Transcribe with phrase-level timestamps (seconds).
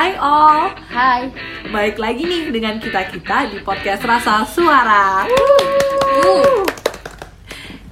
[0.00, 1.28] Hai all, Hai.
[1.68, 5.28] balik lagi nih dengan kita-kita di podcast Rasa Suara.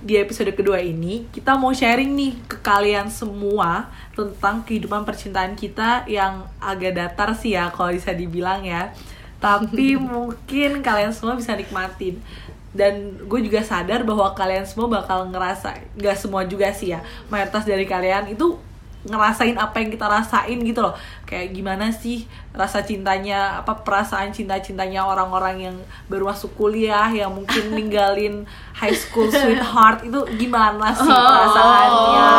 [0.00, 6.08] Di episode kedua ini, kita mau sharing nih ke kalian semua tentang kehidupan percintaan kita
[6.08, 8.88] yang agak datar sih ya, kalau bisa dibilang ya.
[9.36, 12.24] Tapi mungkin kalian semua bisa nikmatin.
[12.72, 17.68] Dan gue juga sadar bahwa kalian semua bakal ngerasa, gak semua juga sih ya, mayoritas
[17.68, 18.56] dari kalian itu
[19.00, 20.94] ngerasain apa yang kita rasain gitu loh.
[21.22, 25.76] Kayak gimana sih rasa cintanya apa perasaan cinta cintanya orang-orang yang
[26.06, 32.30] baru masuk kuliah yang mungkin ninggalin high school sweetheart itu gimana sih perasaannya?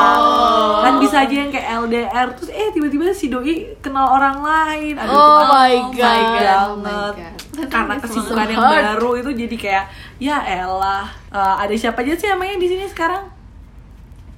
[0.80, 4.96] Kan bisa aja yang kayak LDR terus eh tiba-tiba si doi kenal orang lain.
[4.96, 5.96] Aduh Oh my God.
[5.96, 7.34] banget Oh my God.
[7.68, 9.86] karena kesibukan yang baru itu jadi kayak
[10.18, 13.22] ya elah Eh, ada siapa aja sih emangnya di sini sekarang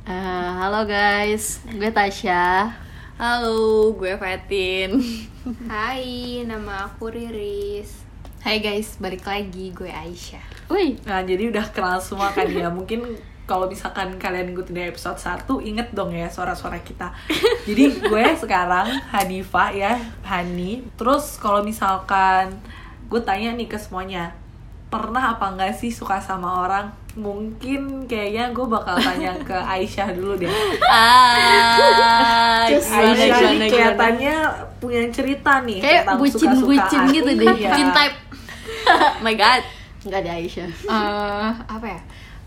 [0.01, 2.73] Eh, halo guys, gue Tasya.
[3.21, 4.97] Halo, gue Fatin.
[5.69, 8.01] Hai, nama aku Riris.
[8.41, 10.41] Hai guys, balik lagi gue Aisyah.
[10.73, 12.73] Wih, Nah, jadi udah kenal semua kan ya.
[12.73, 13.13] Mungkin
[13.45, 17.13] kalau misalkan kalian ngikutin episode 1, inget dong ya suara-suara kita.
[17.69, 20.81] Jadi gue sekarang Hanifa ya, Hani.
[20.97, 22.57] Terus kalau misalkan
[23.05, 24.33] gue tanya nih ke semuanya,
[24.91, 26.91] pernah apa enggak sih suka sama orang?
[27.15, 30.51] Mungkin kayaknya gue bakal tanya ke Aisyah dulu deh.
[30.85, 33.65] Ah, Aisyah gimana?
[33.71, 34.35] kelihatannya
[34.83, 37.15] punya cerita nih kayak tentang bucin-bucin suka-sukaan.
[37.15, 37.47] gitu deh.
[37.55, 37.71] Iya.
[37.71, 38.17] Bucin type.
[39.23, 39.63] My God.
[40.03, 40.69] Enggak ada Aisyah.
[40.69, 42.01] Eh, apa ya?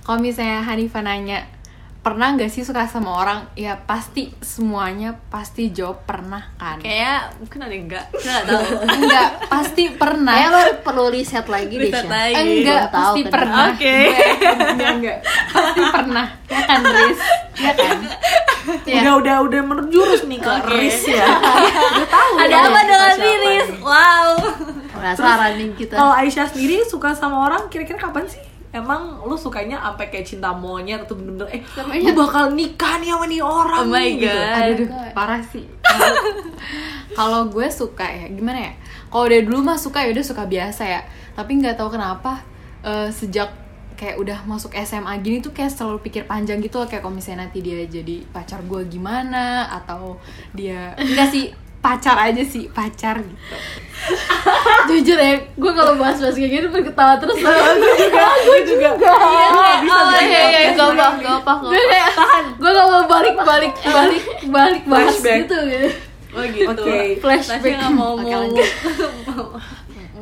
[0.05, 1.49] Kalau misalnya Hanifah nanya,
[2.05, 3.49] pernah nggak sih suka sama orang?
[3.57, 6.77] Ya pasti semuanya pasti jawab pernah kan.
[6.85, 8.65] Kayak mungkin ada yang enggak, kita nggak tahu.
[9.01, 10.35] enggak, pasti pernah.
[10.37, 12.37] Kayak lo perlu riset lagi deh, lagi.
[12.37, 13.33] enggak, tahu pasti kan.
[13.33, 13.65] pernah.
[13.73, 13.97] Oke.
[14.77, 15.19] Enggak, enggak.
[15.49, 16.27] Pasti pernah.
[16.45, 17.21] Ya kan, Riz?
[17.57, 17.97] Ya kan?
[18.85, 19.01] Ya.
[19.01, 20.77] Udah udah udah menjurus nih ke Oke.
[20.77, 21.25] Riz ya.
[21.97, 22.33] Udah tahu.
[22.37, 23.61] Ada ya apa dengan nih.
[23.81, 24.29] Wow.
[24.93, 25.95] Penasaran nih kita.
[25.97, 28.54] Kalau Aisyah sendiri suka sama orang kira-kira kapan sih?
[28.75, 31.63] Emang lu sukanya sampai kayak cinta monyet atau bener-bener eh
[32.03, 34.35] lu bakal nikah nih sama nih orang Oh my nih, gitu.
[34.35, 34.59] God.
[34.59, 35.65] Aduh, parah sih.
[37.19, 38.73] Kalau gue suka ya, gimana ya?
[39.07, 41.01] Kalau dari dulu mah suka ya udah suka biasa ya.
[41.39, 42.43] Tapi nggak tahu kenapa
[42.83, 43.63] eh, sejak
[43.95, 47.47] kayak udah masuk SMA gini tuh kayak selalu pikir panjang gitu loh kayak kalau misalnya
[47.47, 50.19] nanti dia jadi pacar gue gimana atau
[50.51, 53.37] dia enggak sih pacar aja sih pacar gitu.
[54.89, 57.37] Jujur ya, gue kalau bahas-bahas kayak gini berketawa terus.
[57.41, 58.89] Gue juga, gue juga.
[58.97, 59.49] Iya,
[59.85, 62.11] Oh iya iya, podcast gak apa, gak apa, gue kayak
[62.57, 65.39] gue gak mau balik balik balik balik bahas Flashback.
[65.45, 65.89] gitu gitu.
[66.35, 66.69] Oh gitu.
[66.69, 66.99] Oke.
[67.23, 67.73] Flashback.
[67.77, 68.45] Nggak mau mau.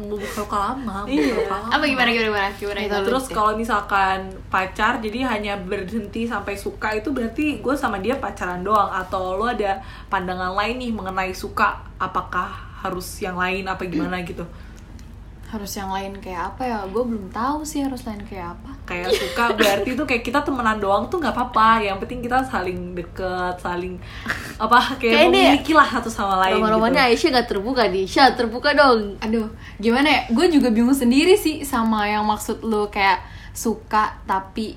[0.02, 0.10] Lanjut.
[0.10, 1.22] Mau buka luka lama, Iya.
[1.22, 1.70] buka luka lama.
[1.70, 2.96] Apa gimana gimana gimana gimana itu?
[3.06, 4.18] Terus kalau misalkan
[4.50, 9.46] pacar jadi hanya berhenti sampai suka itu berarti gue sama dia pacaran doang atau lo
[9.46, 9.78] ada
[10.10, 12.50] pandangan lain nih mengenai suka apakah
[12.82, 14.42] harus yang lain apa gimana gitu
[15.52, 16.78] harus yang lain kayak apa ya?
[16.88, 18.70] Gue belum tahu sih harus lain kayak apa.
[18.82, 22.92] kayak suka berarti tuh kayak kita temenan doang tuh nggak apa-apa yang penting kita saling
[22.92, 23.94] deket saling
[24.58, 27.12] apa kayak Kayak ini- memiliki lah satu sama lain Roman-romannya gitu.
[27.14, 28.04] Aisyah gak terbuka nih.
[28.04, 29.20] Syah terbuka dong.
[29.20, 29.46] Aduh,
[29.76, 30.20] gimana ya?
[30.32, 33.20] Gue juga bingung sendiri sih sama yang maksud lo kayak
[33.52, 34.74] suka tapi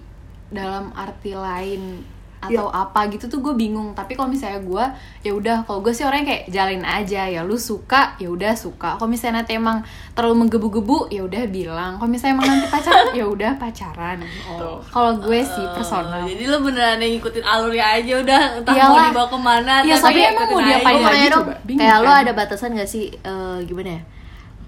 [0.47, 2.03] dalam arti lain
[2.51, 3.93] atau apa gitu tuh gue bingung.
[3.93, 4.85] Tapi kalau misalnya gue
[5.25, 7.41] ya udah, kalau gue sih orangnya kayak jalin aja ya.
[7.41, 8.97] Lu suka ya udah suka.
[9.01, 9.81] Kalau misalnya nanti emang
[10.13, 11.91] terlalu menggebu-gebu ya udah bilang.
[11.97, 14.69] Kalau misalnya emang nanti pacaran ya udah pacaran gitu.
[14.91, 16.23] Kalau gue sih personal.
[16.23, 19.05] Oh, Jadi lu beneran yang ngikutin alurnya aja udah entah mau Iyalah.
[19.11, 20.75] dibawa ke mana Iya, tapi emang mau aja.
[20.79, 21.53] Gue mau lagi dong, coba?
[21.65, 22.21] Bingung kayak lo kan?
[22.23, 24.01] ada batasan gak sih eh, gimana ya?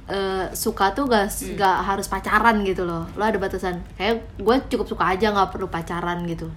[0.08, 1.28] Eh, suka tuh gak,
[1.60, 5.68] gak harus pacaran gitu loh Lo ada batasan Kayak gue cukup suka aja gak perlu
[5.68, 6.48] pacaran gitu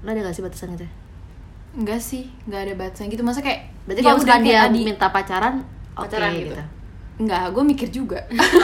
[0.00, 0.88] Lo ada gak sih batasan gitu?
[1.70, 3.22] Enggak sih, enggak ada batasan gitu.
[3.22, 4.80] Masa kayak Berarti ya kalau udah dia tadi.
[4.82, 5.54] minta pacaran
[5.94, 6.62] Oke Pacaran gitu, gitu.
[7.20, 8.20] Enggak, gue mikir juga.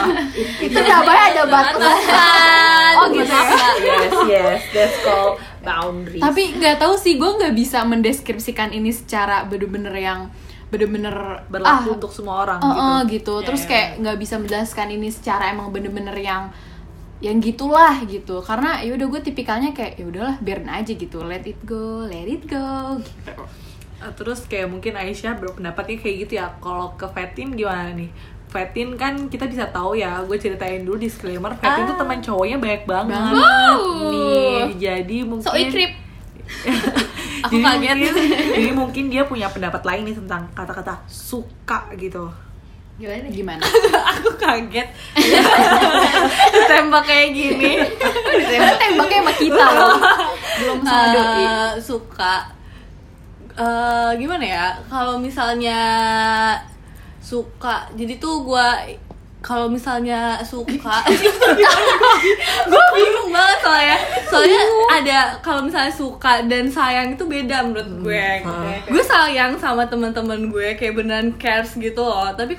[0.65, 3.69] Itu namanya ada batasan Oh gitu ya.
[3.77, 9.45] yes yes that's called boundaries Tapi nggak tahu sih, gue nggak bisa mendeskripsikan ini secara
[9.45, 10.33] bener-bener yang
[10.67, 11.15] bener-bener
[11.47, 13.33] berlaku ah, untuk semua orang eh, gitu eh, gitu.
[13.39, 13.67] Ya, Terus ya.
[13.71, 16.51] kayak nggak bisa menjelaskan ini secara emang bener-bener yang
[17.17, 18.39] yang gitulah gitu.
[18.45, 22.29] Karena ya udah gue tipikalnya kayak ya udahlah biarin aja gitu, let it go, let
[22.29, 23.33] it go gitu.
[23.97, 28.13] Uh, terus kayak mungkin Aisyah berpendapatnya kayak gitu ya kalau ke Fatin gimana nih
[28.45, 32.85] Fatin kan kita bisa tahu ya gue ceritain dulu disclaimer Fatin tuh teman cowoknya banyak
[32.85, 33.77] banget Banget.
[34.13, 35.91] nih jadi mungkin So ikrip.
[37.49, 37.97] Aku jadi kaget.
[37.97, 38.13] mungkin,
[38.53, 42.29] jadi mungkin dia punya pendapat lain nih tentang kata-kata suka gitu
[42.97, 43.29] Gimana?
[43.29, 43.61] Gimana?
[44.17, 44.89] Aku kaget.
[46.65, 47.77] Tembak kayak gini.
[48.81, 49.97] Tembaknya sama kita loh.
[50.57, 51.45] Belum sama doi.
[51.45, 52.57] Eh, suka
[53.57, 55.81] eh gimana ya kalau misalnya
[57.17, 58.67] suka jadi tuh gue
[59.41, 61.01] kalau misalnya suka
[62.69, 63.97] gue bingung banget soalnya
[64.29, 64.61] soalnya
[64.93, 68.25] ada kalau misalnya suka dan sayang itu beda menurut gue
[68.93, 72.53] gue sayang sama teman-teman gue kayak beneran cares gitu loh tapi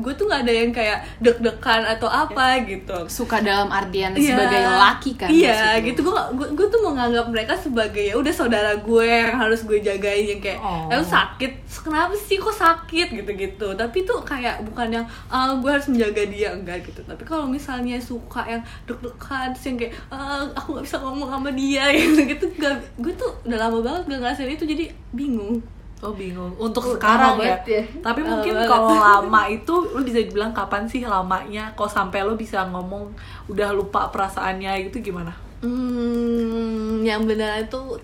[0.00, 2.98] gue tuh nggak ada yang kayak deg-degan atau apa gitu.
[3.06, 4.32] Suka dalam artian Iya.
[4.32, 6.00] sebagai laki kan iya gitu.
[6.02, 6.16] Gue,
[6.50, 10.58] gue tuh menganggap mereka sebagai ya udah saudara gue yang harus gue jagain yang kayak
[10.58, 10.88] Oh.
[10.88, 11.52] "Eh, lu sakit?
[11.80, 13.08] Kenapa sih kok sakit?
[13.12, 16.48] gitu gitu tapi tuh kayak bukan yang ah gue harus menjaga dia.
[16.50, 17.00] Enggak gitu.
[17.02, 21.84] Tapi kalau misalnya suka yang deg-degan yang kayak ah, aku nggak bisa ngomong sama dia
[21.96, 24.64] gitu gitu gak, gue tuh udah lama banget gak ngerasain itu.
[24.64, 25.60] Jadi bingung
[26.00, 27.60] Oh bingung untuk sekarang ya.
[27.68, 27.84] ya.
[28.00, 31.76] Tapi Lama mungkin kalau lama itu lu bisa dibilang kapan sih lamanya?
[31.76, 33.12] Kok sampai lu bisa ngomong
[33.52, 35.36] udah lupa perasaannya gitu gimana?
[35.60, 38.00] Hmm, yang benar itu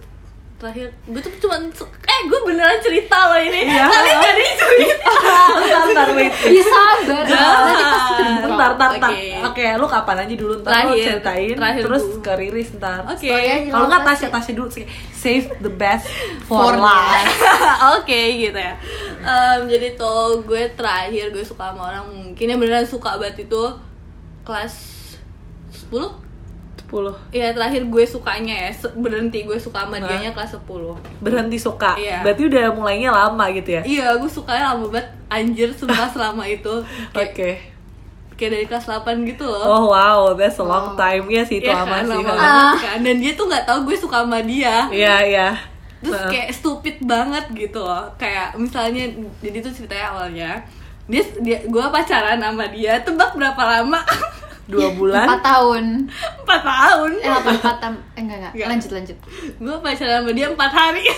[0.57, 3.85] terakhir gue tuh cuma eh gue beneran cerita loh ini Iya.
[3.87, 6.33] kalian gak ada cerita Bentar, bentar, wait.
[6.47, 9.11] Ih, sabar Bentar, bentar, bentar.
[9.47, 9.65] Oke.
[9.77, 12.23] Lu kapan aja dulu ntar lu Terakhir, ceritain terakhir terus dulu.
[12.23, 12.99] ke Riris ntar.
[13.05, 13.27] Oke.
[13.27, 14.29] Story aja Kalau nggak Tasya.
[14.31, 14.85] Tasya dulu sih.
[15.13, 16.07] Save the best
[16.45, 17.37] for, For last.
[17.97, 18.75] Oke gitu ya.
[19.19, 23.63] Em, jadi tuh gue terakhir gue suka sama orang mungkin yang beneran suka banget itu
[24.43, 24.75] kelas
[25.91, 26.26] 10
[26.87, 27.13] 10.
[27.31, 30.07] Iya terakhir gue sukanya ya berhenti gue suka sama Hah?
[30.07, 30.67] dianya kelas 10
[31.19, 31.93] Berhenti suka.
[31.95, 32.23] Iya.
[32.23, 33.83] Berarti udah mulainya lama gitu ya.
[33.83, 36.75] Iya gue sukanya lama banget anjir sumpah selama itu
[37.11, 37.35] Oke.
[37.35, 37.59] kayak,
[38.33, 41.67] kayak dari kelas 8 gitu loh Oh wow, that's a long time ya sih itu
[41.67, 42.15] Iya lama kan, sih.
[42.17, 45.49] banget kan dan dia tuh nggak tahu gue suka sama dia Iya, iya.
[45.97, 46.31] terus Heeh.
[46.31, 49.09] kayak stupid banget gitu loh kayak misalnya
[49.41, 50.51] jadi tuh ceritanya awalnya
[51.05, 54.05] dia dia gue pacaran sama dia tebak berapa lama
[54.67, 55.25] dua bulan.
[55.25, 55.85] empat tahun
[56.57, 57.11] empat tahun?
[57.21, 58.53] Eh delapan empat tahun eh enggak enggak.
[58.57, 58.69] Enggak.
[58.73, 59.17] lanjut lanjut.
[59.61, 61.05] Gue pacaran sama dia empat hari.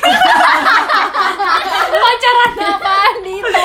[1.98, 3.62] Pacaran apaan itu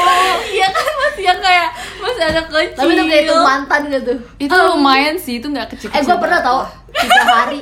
[0.54, 2.78] iya kan masih yang kayak masih ada kecil.
[2.78, 4.14] Tapi tuh kayak itu mantan gitu.
[4.38, 7.60] Itu lumayan sih itu nggak kecil eh gue pernah tau tiga hari.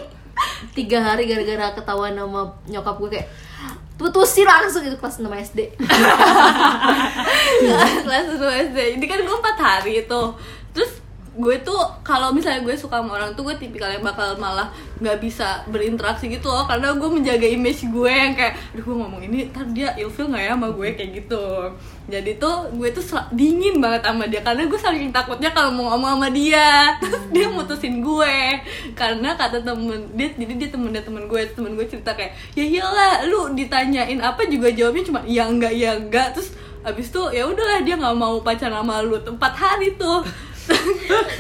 [0.72, 3.28] Tiga hari gara-gara ketahuan sama nyokap gue kayak
[4.02, 5.78] putusin langsung itu kelas 6 SD
[8.02, 10.22] kelas 1 SD ini kan gue empat hari itu.
[10.74, 10.92] Terus
[11.32, 14.68] gue tuh kalau misalnya gue suka sama orang tuh gue tipikal yang bakal malah
[15.00, 16.68] nggak bisa berinteraksi gitu loh.
[16.68, 20.44] Karena gue menjaga image gue yang kayak aduh gue ngomong ini ntar dia ilfil nggak
[20.44, 20.88] ya sama gue?
[20.92, 21.46] Kayak gitu.
[22.12, 24.44] Jadi tuh gue tuh dingin banget sama dia.
[24.44, 28.36] Karena gue saking takutnya kalau mau ngomong sama dia terus dia mutusin gue.
[28.92, 33.24] Karena kata temen dia jadi dia temennya temen gue temen gue cerita kayak ya iyalah
[33.32, 36.36] lu ditanyain apa juga jawabnya cuma ya enggak ya enggak.
[36.36, 39.16] Terus abis itu ya udahlah dia nggak mau pacaran sama lu.
[39.16, 40.51] Empat hari tuh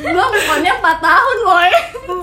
[0.02, 1.70] gue pokoknya 4 tahun boy.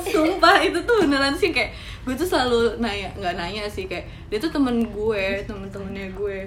[0.05, 1.71] Sumpah itu tuh beneran sih kayak
[2.03, 6.39] gue tuh selalu nanya nggak nanya sih kayak dia tuh temen gue temen-temennya gue.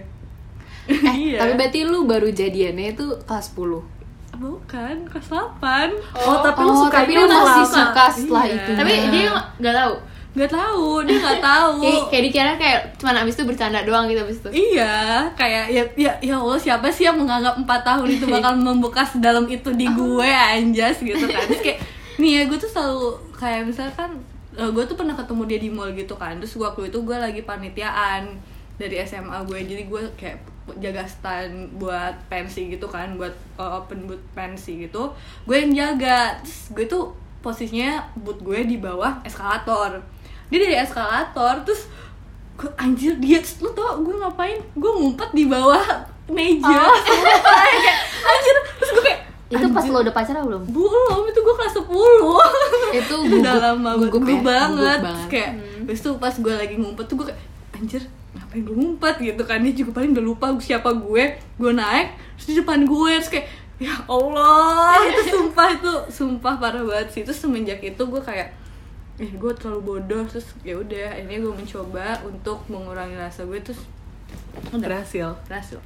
[0.89, 1.37] Eh iya.
[1.39, 4.01] tapi berarti lu baru jadiannya itu kelas 10
[4.31, 8.55] bukan kelas 8 Oh, tapi lu oh, suka tapi lu masih suka setelah Iya.
[8.57, 8.71] itu.
[8.73, 9.23] Tapi dia
[9.61, 9.93] nggak tahu
[10.31, 14.23] nggak tahu dia nggak tahu Kayak, kayak dikira kayak cuma abis itu bercanda doang gitu
[14.23, 18.25] abis itu Iya, kayak ya ya ya Allah siapa sih yang menganggap empat tahun itu
[18.39, 21.43] bakal membekas dalam itu di gue anjas gitu kan.
[21.51, 21.79] Terus kayak
[22.15, 24.23] nih ya gue tuh selalu kayak misalkan
[24.55, 26.39] eh, gue tuh pernah ketemu dia di mall gitu kan.
[26.39, 28.31] Terus waktu itu gue lagi panitiaan
[28.79, 29.59] dari SMA gue.
[29.67, 30.39] Jadi gue kayak
[30.79, 35.11] jaga stand buat pensi gitu kan, buat eh, open boot pensi gitu.
[35.43, 36.39] Gue yang jaga.
[36.39, 37.03] Terus gue tuh
[37.43, 39.99] posisinya boot gue di bawah eskalator.
[40.51, 41.87] Dia dari eskalator terus
[42.53, 44.59] gue anjir dia terus lu tau gue ngapain?
[44.73, 45.81] Gue ngumpet di bawah
[46.27, 46.67] meja.
[46.85, 47.39] Sumpah,
[47.73, 50.63] kayak, anjir terus gue kayak itu pas lo udah pacaran belum?
[50.65, 51.83] Belum itu gue kelas 10
[52.93, 53.99] Itu udah gugup- lama banget.
[54.05, 54.71] gugup gugup ya, banget.
[54.71, 55.29] gugup Terus banget.
[55.29, 57.41] kayak terus tuh pas gue lagi ngumpet tuh gue kayak
[57.73, 59.57] anjir ngapain gue ngumpet gitu kan?
[59.59, 61.23] Dia juga paling udah lupa siapa gue.
[61.57, 66.83] Gue naik terus di depan gue terus kayak ya Allah itu sumpah itu sumpah parah
[66.85, 67.21] banget sih.
[67.21, 68.55] Terus semenjak itu gue kayak
[69.21, 70.25] eh gue terlalu bodoh.
[70.25, 73.85] Terus ya udah akhirnya gue mencoba untuk mengurangi rasa gue terus
[74.73, 74.81] udah.
[74.81, 75.29] Berhasil.
[75.45, 75.79] berhasil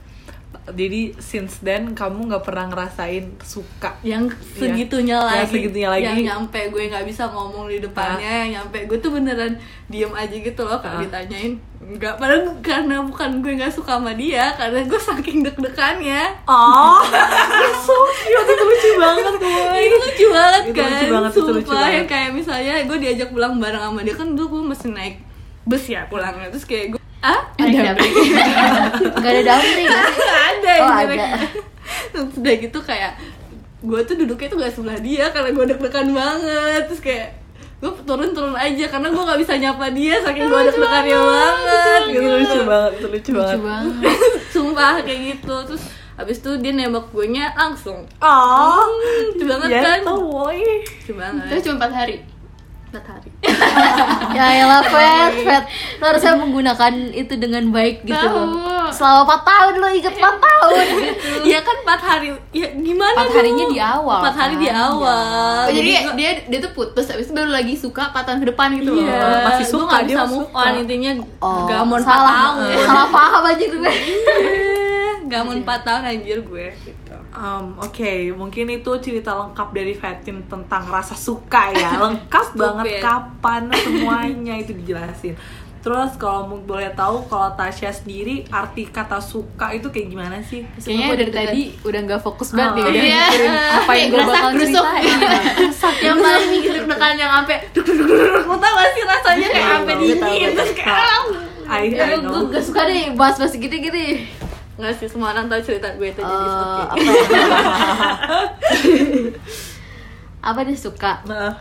[0.67, 3.95] Jadi since then kamu nggak pernah ngerasain suka.
[4.01, 6.03] yang segitunya Yang lagi segitunya lagi.
[6.03, 9.53] yang nyampe gue nggak bisa ngomong di depannya yang nyampe gue tuh beneran
[9.85, 11.01] diem aja gitu loh kalau Ah.
[11.01, 16.97] ditanyain nggak padahal karena bukan gue nggak suka sama dia karena gue saking deg-degannya Oh,
[17.85, 19.77] so cute itu lucu banget boy.
[19.79, 21.93] itu lucu banget Itu kan lucu banget, itu lucu sumpah banget.
[21.93, 25.15] yang kayak misalnya gue diajak pulang bareng sama dia kan dulu gue masih naik
[25.63, 27.97] bus ya pulangnya terus kayak gue ah ada.
[29.19, 30.21] nggak ada dumpling nggak sih?
[30.21, 31.15] Nggak ada Oh, ada.
[32.37, 33.11] udah gitu kayak
[33.85, 36.81] gue tuh duduknya tuh gak sebelah dia karena gue deg-degan banget.
[36.89, 37.27] Terus kayak
[37.81, 42.01] gue turun-turun aja karena gue gak bisa nyapa dia saking gue deg-degannya banget.
[42.09, 43.93] Itu lucu banget, itu lucu lucu banget.
[44.53, 45.55] sumpah kayak gitu.
[45.69, 45.83] Terus
[46.15, 48.07] habis itu dia nembak gue nya langsung.
[48.23, 48.85] Oh,
[49.33, 49.99] lucu banget yes, kan?
[50.07, 51.45] lucu banget.
[51.51, 52.15] Terus cuma 4 hari.
[52.95, 53.29] Empat hari
[54.37, 55.63] ya elah Fet, Fet
[55.95, 58.35] Lo harusnya menggunakan itu dengan baik gitu Tahu.
[58.47, 60.85] loh Selama 4 tahun lo inget 4 tahun.
[61.25, 61.49] Gitu.
[61.49, 62.29] Ya kan empat hari.
[62.53, 64.61] Ya gimana 4 harinya di awal, empat hari kan?
[64.61, 65.57] di awal.
[65.59, 68.47] Oh, jadi gua- dia dia tuh putus habis itu baru lagi suka 4 tahun ke
[68.53, 69.41] depan gitu Iya, loh.
[69.43, 70.61] masih suka, nggak dia bisa move suka.
[70.61, 72.77] on intinya Oh, gak mau 4 salah, tahun.
[72.79, 73.93] Salah paham aja gue.
[75.25, 76.65] Gak mau 4 tahun anjir gue.
[76.77, 77.04] gitu
[77.35, 81.97] Um, Oke, mungkin itu cerita lengkap dari Fatin tentang rasa suka ya.
[82.03, 85.35] Lengkap banget kapan semuanya itu dijelasin.
[85.79, 90.65] Terus kalau mau boleh tahu kalau Tasya sendiri arti kata suka itu kayak gimana sih?
[90.75, 93.25] Kayaknya dari tadi udah nggak fokus banget nih Oh, udah iya.
[93.77, 95.05] apa yang gue bakal ceritain.
[96.01, 97.85] yang paling mikir deg-degan yang sampai duk.
[98.41, 101.23] Lo tau gak sih rasanya kayak sampai Tahu, tahu, dingin terus kayak "Ah."
[101.77, 102.29] Ya, know.
[102.33, 104.05] gue gak suka deh bahas-bahas gini-gini
[104.75, 107.11] nggak sih semua orang tahu cerita gue itu jadi Eh, seperti apa itu.
[107.31, 107.35] ya?
[110.45, 111.11] apa dia suka?
[111.25, 111.53] Nah,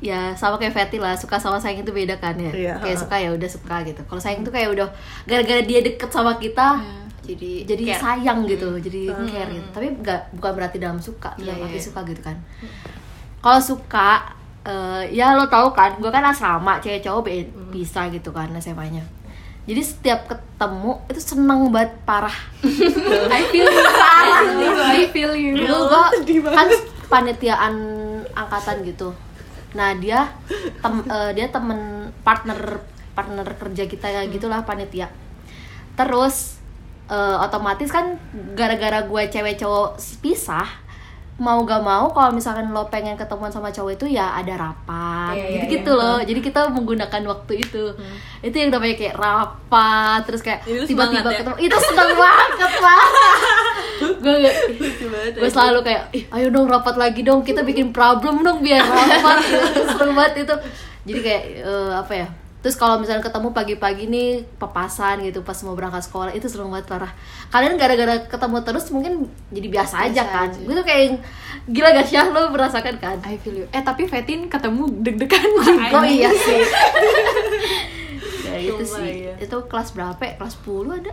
[0.00, 2.48] ya sama kayak Fatty lah suka sama sayang itu beda kan ya?
[2.50, 4.00] Iya, kayak suka ya udah suka gitu.
[4.02, 4.88] Kalau sayang tuh kayak udah
[5.24, 6.80] gara-gara dia deket sama kita
[7.20, 8.00] Jadi jadi care.
[8.00, 9.68] sayang gitu jadi care gitu.
[9.70, 11.84] Tapi nggak bukan berarti dalam suka Iya, dalam iya, arti iya.
[11.84, 12.36] suka gitu kan.
[13.38, 14.08] Kalau suka
[14.62, 19.04] eh, ya lo tau kan gue kan asrama cewek cowok be- bisa gitu kan SMA-nya
[19.68, 22.32] jadi setiap ketemu itu seneng banget parah.
[23.36, 24.40] I feel you parah.
[24.96, 25.52] I feel you.
[25.60, 26.08] Dulu gua
[26.56, 26.68] kan
[27.12, 27.74] panitiaan
[28.32, 29.12] angkatan gitu.
[29.76, 30.32] Nah dia
[30.80, 32.80] tem eh, dia temen partner
[33.12, 35.12] partner kerja kita ya gitulah panitia.
[35.94, 36.56] Terus
[37.12, 38.16] eh, otomatis kan
[38.56, 40.89] gara-gara gue cewek cowok pisah
[41.40, 45.40] mau gak mau kalau misalkan lo pengen ketemuan sama cowok itu ya ada rapat.
[45.40, 46.20] Iya, iya, gitu gitu loh.
[46.20, 47.96] Jadi kita menggunakan waktu itu.
[48.44, 51.40] Itu yang namanya kayak rapat terus kayak Itu tiba-tiba ya?
[51.40, 51.56] ketemu.
[51.64, 53.06] Itu seneng banget lah
[54.00, 54.34] gue
[55.36, 57.40] gue selalu kayak Ih, ayo dong rapat lagi dong.
[57.40, 59.40] Kita bikin problem dong biar rapat.
[59.50, 59.96] Gitu.
[59.96, 60.54] seru banget itu.
[61.08, 62.28] Jadi kayak eh, apa ya
[62.60, 66.84] terus kalau misalnya ketemu pagi-pagi nih papasan gitu pas mau berangkat sekolah itu seru banget
[66.86, 67.08] parah.
[67.48, 69.12] Kalian gara-gara ketemu terus mungkin
[69.48, 70.48] jadi biasa, aja Biasa kan?
[70.52, 70.60] aja.
[70.60, 71.04] gue tuh kayak
[71.66, 73.16] gila gak sih lo merasakan kan?
[73.24, 73.66] I feel you.
[73.72, 76.60] Eh tapi Fatin ketemu deg-degan juga oh iya sih.
[78.50, 79.30] Ya itu sih.
[79.30, 79.34] ya.
[79.38, 80.34] itu kelas berapa ya?
[80.34, 81.12] Kelas 10 ada?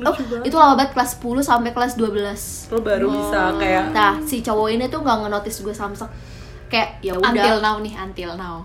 [0.00, 4.40] Oh, itu lama banget kelas 10 sampai kelas 12 lo baru bisa kayak Nah, si
[4.40, 6.08] cowok ini tuh nggak ngenotis gue samsek.
[6.66, 7.28] Kayak ya udah.
[7.28, 8.56] until now nih until now.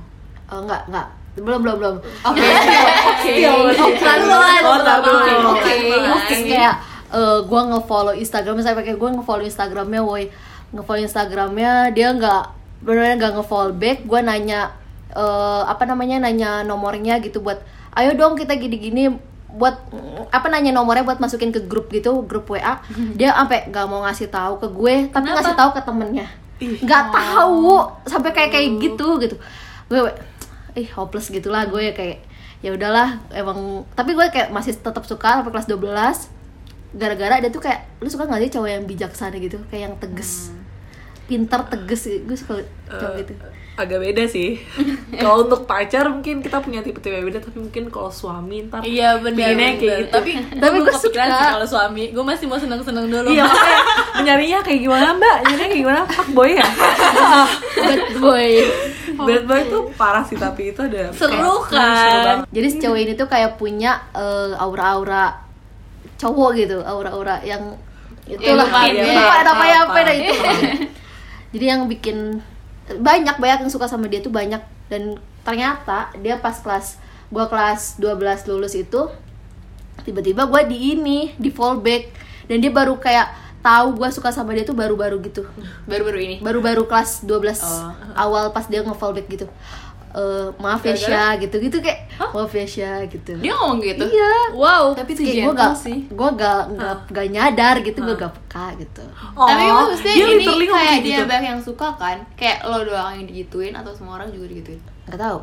[0.47, 1.07] Eh, nggak, nggak.
[1.35, 1.95] Belum, belum, belum.
[1.99, 2.41] oke
[3.11, 3.33] Oke.
[3.47, 3.69] Oh.
[4.65, 5.49] Oh, tak dulu.
[5.55, 5.71] Oke.
[5.83, 6.21] Pelan-pelan.
[6.31, 6.75] Terus kayak
[7.15, 10.31] eh, gue nge-follow Instagram saya pakai gue nge-follow Instagramnya woi
[10.75, 12.43] nge-follow Instagramnya dia nggak
[12.83, 14.75] benar nggak nge-follow back gue nanya
[15.13, 17.63] eh, apa namanya nanya nomornya gitu buat
[17.95, 19.15] ayo dong kita gini-gini
[19.55, 22.83] buat mm, apa nanya nomornya buat masukin ke grup gitu grup WA
[23.19, 26.27] dia sampai nggak mau ngasih tahu ke gue tapi ngasih tahu ke temennya
[26.59, 29.35] nggak tahu sampai kayak kayak gitu gitu
[29.85, 29.99] gue
[30.75, 31.65] ih hopeless gitulah.
[31.65, 32.21] Gue kayak
[32.63, 36.31] ya udahlah emang tapi gue kayak masih tetap suka sampai kelas 12
[36.95, 39.59] gara-gara dia tuh kayak lu suka nggak sih cowok yang bijaksana gitu?
[39.67, 40.51] Kayak yang tegas
[41.25, 43.33] pintar tegas gue suka cowok Eh, gitu
[43.75, 44.55] agak beda sih
[45.21, 49.51] kalau untuk pacar mungkin kita punya tipe-tipe beda tapi mungkin kalau suami ntar Iya benar.
[49.51, 50.07] Kayak gitu.
[50.09, 50.31] Tapi
[50.63, 51.21] Tapi gue suka.
[51.21, 52.03] sih kalau suami.
[52.09, 53.27] Gue masih mau seneng-seneng dulu.
[53.27, 53.81] iya makanya
[54.17, 56.67] nyarinya kayak gimana mbak nyarinya kayak gimana fuck boy ya
[57.77, 58.47] bad boy
[59.17, 62.37] bad boy tuh parah sih tapi itu ada Seru kayak- kan?
[62.41, 65.43] seru jadi si cowok ini tuh kayak punya eh, aura-aura
[66.15, 67.75] cowok gitu aura-aura yang
[68.25, 69.03] itulah lupa, ya.
[69.05, 69.85] lupa namanya Apa?
[69.85, 70.33] apa dah itu
[71.51, 72.17] jadi yang bikin
[72.87, 74.61] banyak banyak yang suka sama dia tuh banyak.
[74.85, 77.01] Dan ternyata dia pas kelas
[77.33, 79.09] gua kelas 12 lulus itu
[80.05, 82.13] tiba-tiba gua di ini di fallback.
[82.45, 85.41] Dan dia baru kayak tahu gua suka sama dia tuh baru-baru gitu.
[85.89, 86.35] Baru-baru ini?
[86.37, 87.89] Baru-baru kelas 12 Oh.
[88.13, 89.47] awal pas dia nge-fallback gitu
[90.15, 93.35] Eh, maaf ya Sya gitu gitu kayak maaf ya Sya gitu.
[93.35, 94.07] Dia ngomong gitu?
[94.07, 94.55] Iya.
[94.55, 94.95] Wow.
[94.95, 95.97] tapi itu kayak gue gak sih.
[96.07, 99.03] gue gak, gak, gak nyadar gitu gue gak peka gitu.
[99.35, 101.23] Oh, tapi maksudnya dia ini kayak dia gitu.
[101.27, 102.23] banyak yang suka kan?
[102.39, 104.79] Kayak lo doang yang digituin atau semua orang juga digituin?
[105.03, 105.39] Nggak tahu.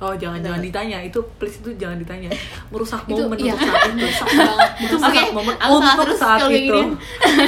[0.00, 0.98] Oh jangan jangan ditanya.
[1.04, 2.32] Itu please itu jangan ditanya.
[2.72, 3.52] Merusak Itu, momen iya.
[3.52, 4.70] untuk saat itu Rusak banget.
[4.80, 6.80] itu Oke, merusak momen aku salah untuk saat itu.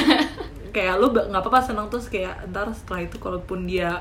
[0.76, 3.96] kayak lu nggak apa-apa senang terus kayak ntar setelah itu kalaupun dia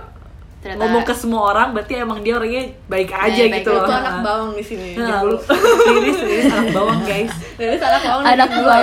[0.66, 3.78] Ternyata- ngomong ke semua orang berarti emang dia orangnya baik aja baik gitu aja.
[3.78, 3.86] loh.
[3.86, 4.88] Itu anak bawang di sini.
[4.98, 7.34] Nah, lu liris liris anak bawang guys.
[7.54, 8.26] Dari anak bawang.
[8.26, 8.78] anak gue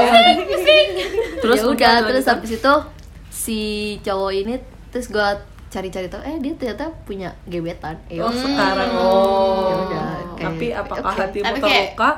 [1.42, 2.74] Terus ya udah terus habis itu
[3.26, 3.60] si
[4.06, 4.54] cowok ini
[4.94, 5.28] terus gue
[5.72, 9.64] cari-cari tahu eh dia ternyata punya gebetan eh Oh, sekarang oh.
[9.64, 11.20] Ya udah, kayak, Tapi apakah oke.
[11.22, 12.10] hatimu Tapi kayak- terluka?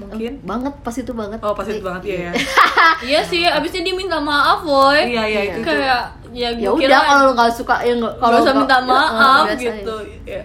[0.00, 0.32] Mungkin.
[0.40, 2.32] banget pas itu banget Oh, pas itu banget ya ya.
[3.08, 5.60] iya sih abisnya dia minta maaf boy Iya, iya itu.
[5.62, 6.00] kayak
[6.32, 9.44] ya ya udah kalau lu nggak suka ya nggak kalau usah nggak- minta ya, maaf
[9.54, 9.96] gitu.
[10.24, 10.42] Ya.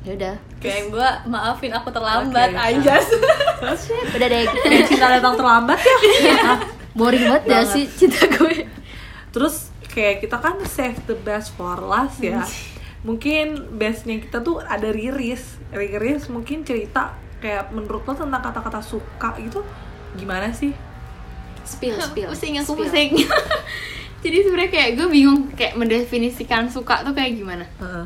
[0.00, 2.60] ya udah kayak gue maafin aku terlambat Oke.
[2.60, 3.06] anjas
[4.14, 5.78] udah deh Kayak cinta datang terlambat
[6.20, 6.36] ya.
[6.98, 8.66] boring banget ya sih cinta gue
[9.30, 9.67] Terus
[9.98, 12.46] kayak kita kan save the best for last ya.
[13.08, 15.58] Mungkin bestnya kita tuh ada Riris.
[15.68, 19.62] Riris mungkin cerita kayak menurut lo tentang kata-kata suka gitu
[20.14, 20.70] gimana sih?
[21.62, 22.80] spill spill pusing aku spill.
[22.80, 23.10] pusing
[24.24, 28.04] jadi sebenarnya kayak gue bingung kayak mendefinisikan suka tuh kayak gimana Heeh.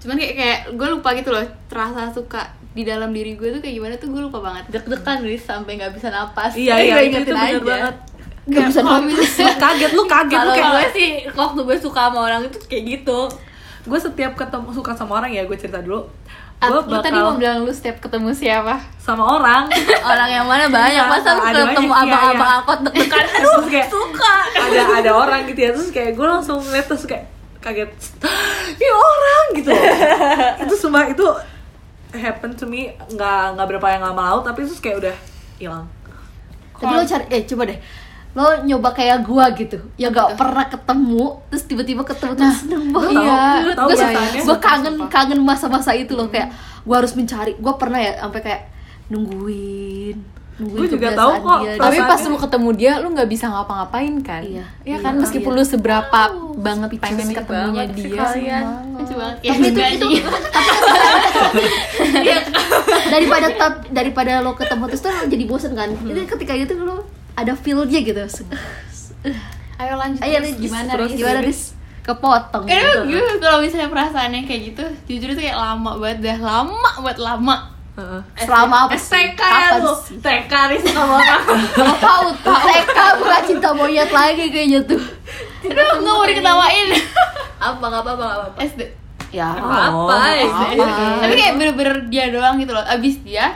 [0.00, 3.76] cuman kayak kayak gue lupa gitu loh terasa suka di dalam diri gue tuh kayak
[3.76, 7.28] gimana tuh gue lupa banget deg-degan nih sampai nggak bisa napas Iya iya itu, itu
[7.28, 7.60] ingetin bener aja.
[7.60, 7.96] banget.
[8.48, 8.80] Gak bisa.
[8.80, 12.84] Lu kaget lu kaget lu kayak gue sih waktu gue suka sama orang itu kayak
[12.98, 13.20] gitu.
[13.84, 16.08] Gue setiap ketemu suka sama orang ya gue cerita dulu.
[16.58, 18.80] Gue lu tadi mau bakal bilang lu setiap ketemu siapa?
[18.98, 19.70] Sama orang.
[20.10, 22.58] Orang yang mana banyak Iya, masa lu ketemu iya, abang-abang iya.
[22.58, 23.24] angkot deg-degan?
[23.38, 24.34] Terus kayak suka.
[24.58, 27.24] ada ada orang gitu ya terus kayak gue langsung ngeliat terus kayak
[27.62, 27.90] kaget
[28.74, 29.70] ini orang gitu.
[30.66, 31.24] Itu semua itu
[32.12, 35.16] happen to me nggak nggak berapa yang lama lalu tapi terus kayak udah
[35.62, 35.86] hilang.
[36.78, 37.78] Tapi lo cari eh coba deh
[38.36, 43.24] lo nyoba kayak gua gitu yang gak pernah ketemu terus tiba-tiba ketemu terus seneng banget
[43.24, 43.42] iya
[43.72, 44.40] gue perasaannya?
[44.44, 46.52] gue kangen kangen masa-masa itu loh kayak
[46.84, 48.62] gua harus mencari gua pernah ya sampai kayak
[49.08, 50.16] nungguin
[50.58, 51.72] nungguin Gua juga tahu kok, dia.
[51.78, 54.42] Tapi pas lu ketemu dia lu nggak bisa ngapa-ngapain kan?
[54.42, 54.66] Iya.
[54.82, 55.20] Iya kan Iya.
[55.22, 55.58] meskipun Iya.
[55.58, 56.20] lu seberapa
[56.58, 58.18] banget speechless pengen banget ketemunya sih dia.
[58.18, 58.64] kalian.
[58.98, 60.22] Banget kayak tapi itu itu sih.
[63.14, 63.48] daripada
[63.94, 67.06] daripada lo ketemu terus tuh lo jadi bosen kan itu ketika itu lo
[67.38, 68.22] ada feelnya gitu
[69.78, 70.36] ayo lanjut ayo.
[70.42, 71.60] Riz, gimana terus gimana Riz
[72.02, 73.20] kepotong Karena gitu.
[73.20, 77.56] gue kalau misalnya perasaannya kayak gitu, jujur itu kayak lama banget dah, lama buat lama.
[77.98, 78.22] Heeh.
[78.38, 79.10] selama apa sih?
[79.10, 79.94] STK ya Kapan lu?
[80.22, 81.42] TK nih sama orang.
[81.98, 85.02] Tahu tahu TK bukan cinta monyet lagi kayaknya tuh.
[85.66, 86.86] Aduh, nggak mau diketawain.
[87.58, 88.80] apa nggak apa apa nggak apa SD.
[89.28, 89.48] Ya.
[89.60, 90.14] Oh, Apa?
[90.32, 90.62] SD.
[90.80, 90.86] apa.
[91.26, 92.86] Tapi kayak bener-bener dia doang gitu loh.
[92.86, 93.46] Abis dia,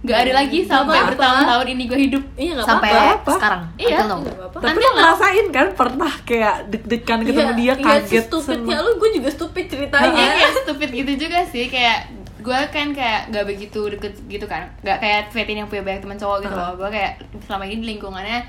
[0.00, 2.24] nggak ada lagi sampai bertahun-tahun ini gue hidup.
[2.34, 3.32] iya nggak Sampai apa-apa.
[3.36, 3.62] sekarang.
[3.76, 3.96] Iya.
[4.00, 8.86] Nggak apa-apa tapi Nanti lo ngerasain kan pernah kayak deg-degan ketemu dia kaget stupidnya seneng.
[8.86, 11.98] lu gue juga stupid ceritanya Iya kayak stupid gitu juga sih kayak
[12.40, 16.16] gue kan kayak gak begitu deket gitu kan gak kayak Fatin yang punya banyak teman
[16.16, 17.12] cowok gitu loh gue kayak
[17.44, 18.40] selama ini di lingkungannya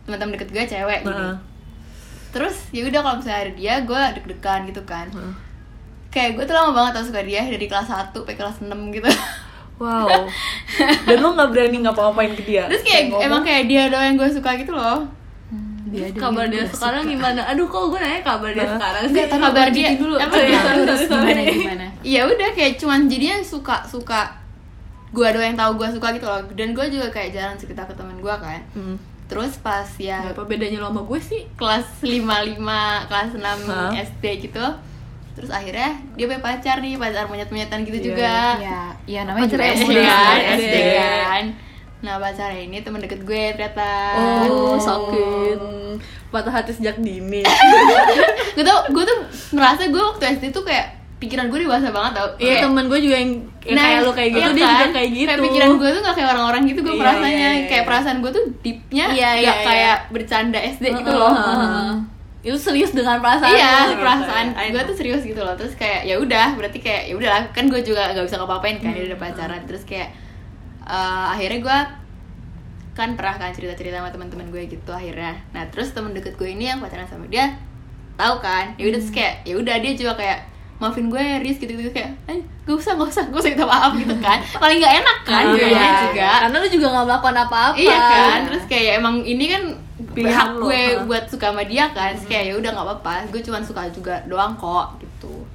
[0.00, 1.36] teman-teman deket gue cewek gini Heeh.
[2.30, 5.34] terus ya udah kalau misalnya ada dia gue deg-degan gitu kan Heeh.
[6.08, 9.10] kayak gue tuh lama banget tau suka dia dari kelas 1 sampai kelas 6 gitu
[9.80, 10.06] wow
[11.06, 14.16] dan lo nggak berani ngapa-ngapain ke dia terus kayak ngomong, emang kayak dia doang yang
[14.16, 15.08] gue suka gitu loh
[15.90, 17.10] Dia ada kabar dia sekarang suka.
[17.10, 20.14] gimana aduh kok gue nanya kabar dia sekarang sih Enggak, kabar dia dulu.
[20.14, 20.60] apa Sorry, ya?
[20.60, 21.32] sorry, sorry, sorry.
[21.34, 21.86] Gimana gimana?
[22.06, 24.20] ya udah kayak cuman jadinya suka suka
[25.10, 27.92] gue doang yang tahu gue suka gitu loh dan gue juga kayak jarang cerita ke
[27.92, 28.94] temen gue kan Hmm.
[29.26, 32.62] terus pas ya apa bedanya lo sama gue sih kelas 55
[33.06, 33.90] kelas 6 Hah?
[33.96, 34.62] SD gitu
[35.40, 38.34] terus akhirnya dia punya pacar nih pacar monyet-monyetan gitu Iya, juga.
[38.58, 40.62] Iya, iya namanya Pacar juga SD kan SD.
[40.62, 41.44] SD kan.
[42.00, 43.92] Nah pacarnya ini temen deket gue ternyata.
[44.46, 45.56] Oh, sakit.
[45.56, 45.96] Hmm,
[46.28, 47.40] patah hati sejak dini.
[48.50, 49.18] Gue tuh gue tuh
[49.50, 52.28] ngerasa gue waktu SD tuh kayak pikiran gue dewasa banget tau.
[52.34, 52.44] Iya.
[52.50, 54.72] Kayak- temen gue juga yang, yang Nah, kayak lo kayak gitu iya dia kan?
[54.74, 55.28] juga kayak gitu.
[55.28, 57.30] Kayak pikiran gue tuh gak kayak orang-orang gitu gue Iya, perasaannya.
[57.30, 57.66] iya, iya.
[57.68, 61.32] Kayak perasaan gue tuh deepnya Iya, gak iya, kayak bercanda SD gitu loh.
[61.32, 61.92] Heeh.
[62.40, 64.46] Itu serius dengan perasaan Iya, lo, perasaan.
[64.56, 64.88] I gue know.
[64.88, 65.52] tuh serius gitu loh.
[65.54, 67.44] Terus kayak ya udah berarti kayak ya udahlah.
[67.52, 69.60] Kan gue juga gak bisa ngapa-ngapain kan dia udah pacaran.
[69.68, 70.08] Terus kayak
[70.82, 71.78] eh, akhirnya gue
[72.90, 75.36] kan pernah kan cerita-cerita sama teman-teman gue gitu akhirnya.
[75.52, 77.60] Nah terus temen deket gue ini yang pacaran sama dia
[78.16, 78.72] tahu kan?
[78.76, 80.38] Ya udah terus kayak ya udah dia juga kayak
[80.80, 83.68] maafin gue ya Riz gitu gitu kayak eh gak usah gak usah gak usah minta
[83.68, 84.40] maaf gitu kan.
[84.64, 86.30] Paling gak enak kan Iya, gue juga.
[86.40, 87.76] Karena lu juga gak melakukan apa-apa.
[87.76, 88.38] Iya kan?
[88.48, 89.62] Terus kayak ya emang ini kan
[90.10, 93.14] Pilihan hak lo, gue buat suka sama dia kan terus kayak ya udah nggak apa-apa.
[93.30, 95.46] Gue cuma suka juga doang kok gitu.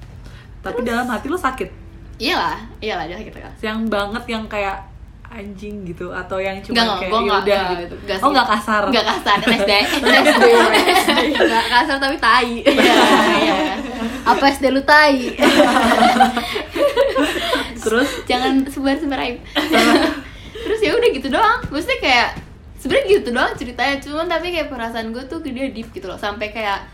[0.64, 1.70] Tapi dalam hati lo sakit?
[2.16, 4.80] Iyalah iyalah dia gitu kan yang banget yang kayak
[5.36, 7.96] anjing gitu atau yang cuma enggak, kayak gue ya enggak, udah enggak, gitu?
[8.00, 8.32] enggak oh sih.
[8.32, 8.84] nggak kasar?
[8.88, 9.72] Enggak kasar, kan SD
[11.36, 12.54] Gak kasar tapi tai.
[12.76, 12.96] Iya,
[13.44, 13.76] iya.
[14.24, 15.36] Apa SD lu tai?
[17.86, 18.10] terus?
[18.26, 19.38] Jangan sebar-sebar aib.
[20.66, 21.62] Terus ya udah gitu doang.
[21.70, 22.30] Maksudnya kayak
[22.86, 26.22] sebenarnya gitu doang ceritanya Cuman tapi kayak perasaan gue tuh dia deep gitu loh.
[26.22, 26.86] Sampai kayak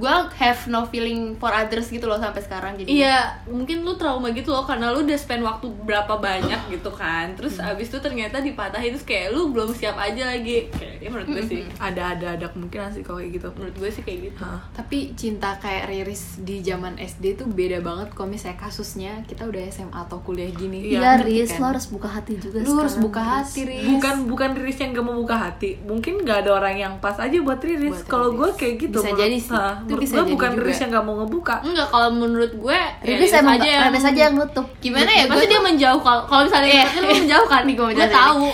[0.00, 4.30] gue have no feeling for others gitu loh sampai sekarang jadi Iya, mungkin lu trauma
[4.30, 7.32] gitu loh karena lu udah spend waktu berapa banyak gitu kan.
[7.34, 10.66] Terus abis itu ternyata dipatahin terus kayak lu belum siap aja lagi.
[10.70, 11.62] Kayak ya menurut gue sih.
[11.78, 14.40] ada ada ada kemungkinan sih kalau kayak gitu Menurut gue sih kayak gitu.
[14.40, 14.60] Hah.
[14.72, 19.60] Tapi cinta kayak Riris di zaman SD tuh beda banget kalau misalnya kasusnya kita udah
[19.68, 20.80] SMA atau kuliah gini.
[20.88, 21.58] Iya, ngerti Riz, kan?
[21.58, 23.84] lo harus buka hati juga Lu harus buka hati, Riz.
[23.86, 27.36] bukan bukan Riris yang gak mau buka hati mungkin nggak ada orang yang pas aja
[27.36, 28.38] buat Riris kalau Riris.
[28.38, 29.50] gue kayak gitu Bisa menurut- jadi sih.
[29.90, 30.62] Itu menurut bisa gue bukan juga.
[30.62, 34.06] Riris yang gak mau ngebuka Enggak, kalau menurut gue ya Riris emang aja yang Riris
[34.06, 36.84] aja yang nutup gimana ya pasti dia menjauh kalau kalau misalnya Iya.
[36.86, 36.88] yeah.
[36.96, 38.46] lu menjauh kan Nih, gua mau gue jelasin tahu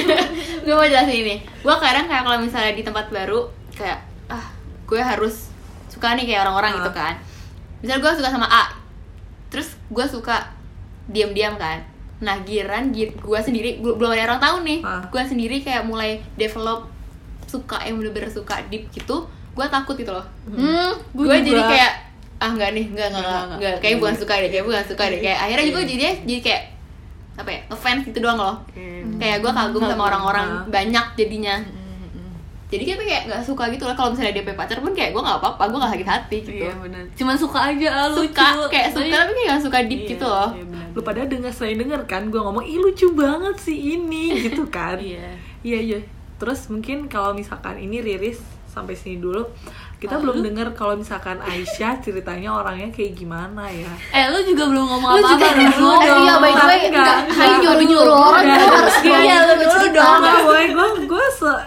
[0.64, 3.40] gue mau jelasin ini gue kadang kayak kalau misalnya di tempat baru
[3.72, 4.46] kayak ah
[4.84, 5.48] gue harus
[5.86, 6.76] suka nih kayak orang-orang Ah.
[6.78, 7.14] gitu kan
[7.78, 8.64] misalnya gue suka sama A
[9.48, 10.50] terus gue suka
[11.04, 11.82] diam-diam kan
[12.18, 15.02] nah giran gue sendiri gua- belum ada orang tahu nih Ah.
[15.04, 16.86] gue sendiri kayak mulai develop
[17.44, 20.24] suka yang bener-bener suka deep gitu gue takut gitu loh.
[20.44, 21.92] Hmm, gue gua jadi kayak
[22.38, 25.20] ah nggak nih nggak nggak Nggak, kayak bukan suka deh kayak bukan suka deh.
[25.20, 26.62] Kayak akhirnya juga jadi jadi kayak
[27.32, 28.56] apa ya ngefans gitu doang loh.
[29.16, 31.56] Kayak gue kagum sama orang-orang banyak jadinya.
[32.66, 35.20] Jadi kayak kayak nggak suka gitu lah kalau misalnya dia punya pacar pun kayak gue
[35.20, 36.64] nggak apa-apa gue nggak sakit hati gitu.
[36.64, 38.32] Iya benar cuman suka aja ah, lucu.
[38.32, 40.50] Suka kayak suka Tapi- tapi kayak nggak suka deep Iya, gitu loh.
[40.50, 44.64] iya, lu pada denger selain denger kan gue ngomong ih lucu banget sih ini gitu
[44.66, 44.96] kan.
[45.04, 45.36] Iya.
[45.60, 45.98] Iya iya.
[46.40, 48.40] Terus mungkin kalau misalkan ini Riris
[48.72, 49.44] sampai sini dulu
[49.98, 50.42] kita Oh, belum lu?
[50.42, 55.20] denger kalau misalkan Aisyah ceritanya orangnya kayak gimana ya eh lu juga belum ngomong Lu
[55.20, 55.60] apa-apa juga dong.
[55.70, 57.16] dulu Eh, iya, by the way, Enggak,
[57.60, 60.20] nyuruh-nyuruh orang Udah, harus iya, lu dulu dong.
[60.72, 61.62] Gue gue se-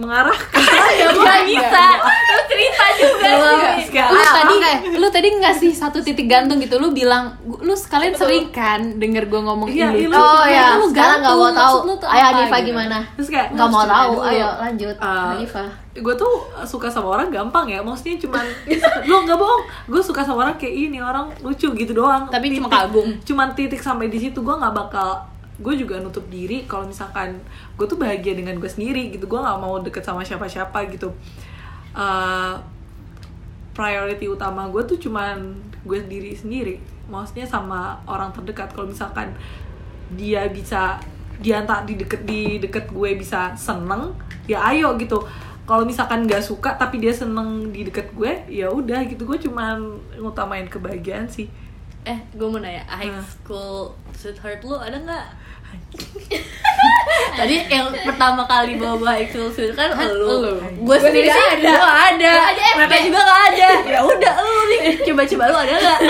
[0.00, 0.64] udah mengarahkan
[0.96, 3.28] ya nggak bisa lu cerita juga
[3.76, 4.56] sih Sekarang- lu tadi
[4.96, 9.26] lu tadi ngasih satu titik gantung gitu lu bilang "Gu- lu sekalian sering kan denger
[9.26, 11.76] gue ngomong Iya, ini iya, Oh ya, lu sekarang nggak mau tahu.
[11.84, 12.68] lu Ayo apa Hanifa gitu?
[12.70, 12.98] gimana?
[13.12, 14.12] terus kayak Nggak mau tahu.
[14.14, 14.24] dulu.
[14.26, 15.64] Ayo lanjut, Uh, Hanifa.
[15.92, 16.34] gue tuh
[16.64, 18.44] suka sama orang gampang ya maksudnya cuman
[19.10, 22.70] lo nggak bohong gue suka sama orang kayak ini orang lucu gitu doang Tapi cuma
[22.70, 23.20] kagum.
[23.20, 25.18] cuman titik sampai di situ gue nggak bakal
[25.60, 27.36] gue juga nutup diri kalau misalkan
[27.76, 29.28] gue tuh bahagia dengan gue sendiri gitu.
[29.28, 31.12] Gue nggak mau deket sama siapa-siapa gitu.
[31.92, 32.56] Uh,
[33.76, 35.52] priority utama gue tuh cuman
[35.84, 36.74] gue sendiri sendiri.
[37.12, 38.72] Maksudnya sama orang terdekat.
[38.72, 39.36] Kalau misalkan
[40.16, 40.96] dia bisa
[41.40, 44.16] dia entah di deket di deket gue bisa seneng
[44.48, 45.20] ya ayo gitu.
[45.68, 49.28] Kalau misalkan nggak suka tapi dia seneng di deket gue ya udah gitu.
[49.28, 51.52] Gue cuman ngutamain kebahagiaan sih
[52.02, 53.22] eh gue mau nanya high Nah.
[53.22, 55.26] school sweetheart lu ada nggak?
[57.30, 60.56] Tadi yang pertama kali bawa bawa high school sweetheart kan lu.
[60.80, 61.70] Gue sendiri sih ada.
[61.70, 62.32] gue ada.
[62.76, 63.68] Mereka juga gak ada.
[63.84, 64.78] Ya udah lu nih.
[65.02, 65.98] Coba coba lu ada nggak?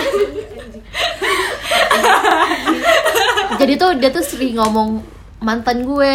[3.61, 5.03] Jadi tuh dia tuh sering ngomong
[5.39, 6.15] mantan gue,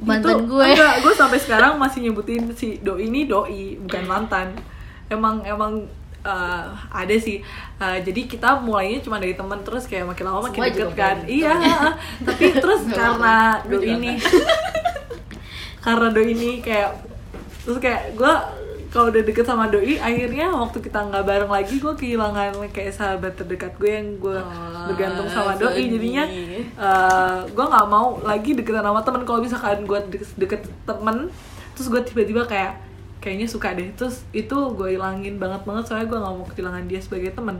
[0.00, 0.68] mantan Itu- gue.
[0.70, 4.46] enggak gue sampai sekarang masih nyebutin si doi ini doi bukan mantan.
[5.06, 5.86] Emang emang
[6.22, 7.40] uh, ada sih.
[7.76, 11.16] Uh, jadi kita mulainya cuma dari teman terus kayak makin lama makin Semua deket kan.
[11.16, 11.54] kayak iya
[12.26, 14.12] tapi terus karena doi ini.
[15.80, 16.90] karena doi ini kayak
[17.60, 18.34] terus kayak gue
[18.90, 23.32] kalau udah deket sama doi akhirnya waktu kita nggak bareng lagi gue kehilangan kayak sahabat
[23.34, 25.90] terdekat gue yang gue Oh, bergantung sama doi sedih.
[25.94, 26.24] jadinya
[27.46, 29.22] gue nggak mau lagi deketan sama temen.
[29.22, 31.30] Kalau misalkan gue deket, deket temen
[31.72, 32.76] terus gue tiba-tiba kayak
[33.20, 33.92] kayaknya suka deh.
[33.94, 37.56] Terus itu gue hilangin banget banget soalnya gue nggak mau kehilangan dia sebagai temen.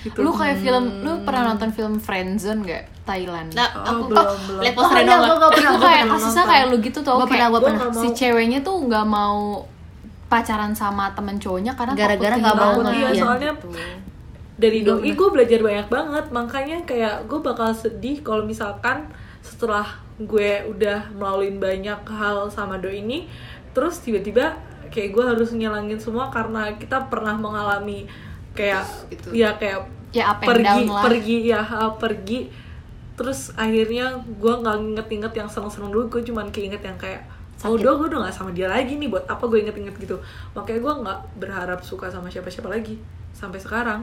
[0.00, 3.52] Gitu lu kayak film lu pernah nonton film Friendzone gak Thailand.
[3.52, 4.60] Nah Oh, aku belum, oh, belum.
[4.64, 7.12] lihat Oh, posternya doang gue gak pernah, gue kayak kasusnya kayak lu gitu tuh.
[7.12, 8.00] Gua kayak pernah, gua Gua pernah.
[8.00, 9.40] si ceweknya tuh nggak mau
[10.30, 12.72] pacaran sama temen cowoknya karena Gara-gara nggak mau.
[12.88, 13.20] Iya Iya.
[13.20, 13.52] soalnya
[14.60, 16.24] dari doi gue belajar banyak banget.
[16.32, 19.04] Makanya kayak gue bakal sedih kalau misalkan
[19.44, 19.84] setelah
[20.16, 23.24] gue udah melalui banyak hal sama doi ini
[23.72, 24.56] terus tiba-tiba
[24.90, 28.04] kayak gue harus ngilangin semua karena kita pernah mengalami
[28.52, 29.30] kayak Gitu.
[29.32, 31.02] ya kayak Ya, up and pergi down lah.
[31.06, 32.50] pergi ya ha, pergi.
[33.14, 37.22] Terus akhirnya gue nggak inget-inget yang seneng-seneng dulu gue cuman keinget yang kayak
[37.60, 40.18] oh udah gue udah gak sama dia lagi nih buat apa gue inget-inget gitu.
[40.50, 42.98] Makanya gue nggak berharap suka sama siapa-siapa lagi
[43.30, 44.00] sampai sekarang.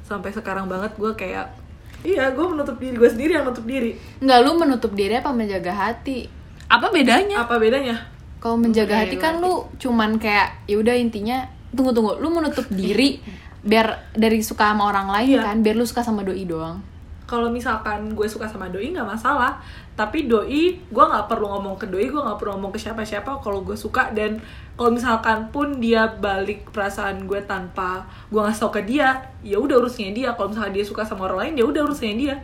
[0.00, 1.52] Sampai sekarang banget gue kayak
[2.00, 3.92] iya gue menutup diri gue sendiri yang menutup diri.
[4.18, 6.24] Nggak lu menutup diri apa menjaga hati?
[6.64, 7.44] Apa bedanya?
[7.44, 7.96] Apa bedanya
[8.40, 13.20] kalau menjaga hati kan lu cuman kayak ya udah intinya tunggu tunggu lu menutup diri
[13.60, 15.44] biar dari suka sama orang lain Iya.
[15.44, 16.80] kan biar lu suka sama doi doang.
[17.28, 19.60] Kalau misalkan gue suka sama doi nggak masalah.
[19.94, 23.62] Tapi doi gue nggak perlu ngomong ke doi gue nggak perlu ngomong ke siapa-siapa kalau
[23.62, 24.10] gue suka.
[24.10, 24.40] Dan
[24.74, 29.78] kalau misalkan pun dia balik perasaan gue tanpa gue ngasih tau ke dia ya udah
[29.78, 30.28] urusnya dia.
[30.34, 32.34] Kalau misalkan dia suka sama orang lain ya udah urusnya dia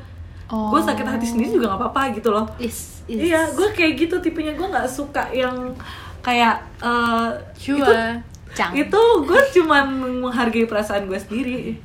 [0.46, 0.70] Oh.
[0.70, 3.18] gue sakit hati sendiri juga nggak apa-apa gitu loh Is, is.
[3.18, 5.74] iya gue kayak gitu tipenya gue nggak suka yang
[6.22, 8.14] kayak eh, itu Cua
[8.54, 8.72] Cang.
[8.72, 9.84] itu gue cuman
[10.22, 11.76] menghargai perasaan gue sendiri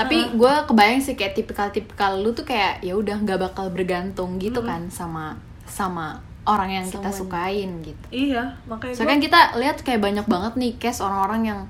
[0.00, 4.64] tapi gue kebayang sih kayak tipikal-tipikal lu tuh kayak ya udah nggak bakal bergantung gitu
[4.64, 5.36] kan sama
[5.68, 10.52] sama orang yang kita sukain gitu iya makanya soalnya kan kita lihat kayak banyak banget
[10.56, 11.60] nih case orang-orang yang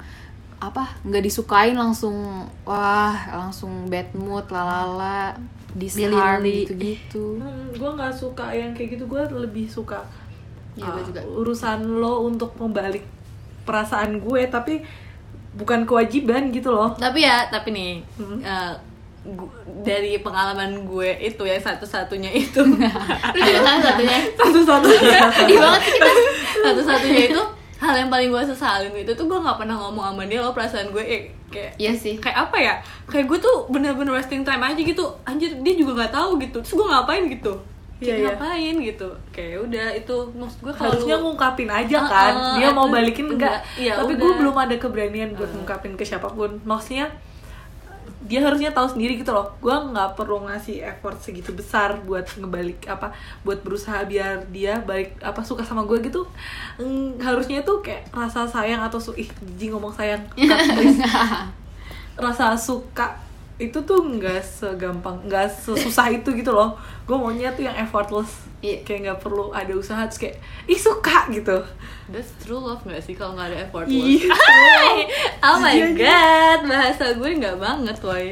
[0.61, 2.15] apa nggak disukain langsung
[2.63, 5.33] wah langsung bad mood lalala
[5.73, 6.67] Lili-lili.
[6.67, 7.39] gitu-gitu.
[7.73, 10.03] Gue nggak suka yang kayak gitu gue lebih suka
[10.73, 11.21] Iya, uh, gua juga.
[11.25, 13.03] urusan lo untuk membalik
[13.63, 14.83] perasaan gue tapi
[15.53, 16.93] bukan kewajiban gitu loh.
[16.93, 17.93] Tapi ya tapi nih
[18.41, 18.73] eh,
[19.25, 22.63] gu- dari pengalaman gue itu yang satu-satunya itu.
[24.37, 25.19] Satu-satunya.
[25.33, 26.13] Sedih banget sih kita.
[26.65, 27.43] Satu-satunya itu
[27.81, 30.89] hal yang paling gue sesalin itu tuh gue nggak pernah ngomong sama dia lo perasaan
[30.89, 32.15] gue eh, kayak Iya sih.
[32.15, 32.75] kayak apa ya?
[33.07, 35.01] Kayak gue tuh bener-bener wasting time aja gitu.
[35.25, 36.61] Anjir dia juga nggak tahu gitu.
[36.61, 37.53] Terus gue ngapain gitu?
[37.97, 38.27] Iya, Kayak iya.
[38.31, 39.09] ngapain gitu?
[39.31, 42.33] Kayak udah itu maksud gue kalau harusnya lu- ngungkapin aja Ah, kan?
[42.35, 43.59] ah, dia mau balikin enggak.
[43.59, 43.61] enggak.
[43.77, 46.61] Iya, tapi gue belum ada keberanian buat ngungkapin ke siapa pun.
[46.63, 47.09] Maksudnya
[48.21, 49.49] dia harusnya tahu sendiri gitu loh.
[49.65, 55.17] Gue nggak perlu ngasih effort segitu besar buat ngebalik apa buat berusaha biar dia balik
[55.25, 56.29] apa suka sama gue gitu.
[56.77, 60.21] Hmm, harusnya tuh kayak rasa sayang atau su ih jijik ngomong sayang.
[60.77, 61.01] Please.
[62.21, 63.17] rasa suka
[63.57, 66.77] itu tuh nggak segampang nggak sesusah itu gitu loh.
[67.09, 68.49] Gue maunya tuh yang effortless.
[68.61, 68.85] Iya.
[68.85, 70.37] kayak nggak perlu ada usaha terus kayak
[70.69, 71.65] ih suka gitu.
[72.13, 74.29] That's true love gak sih kalau nggak ada effort Iya.
[75.43, 78.27] oh my god bahasa gue nggak banget woy.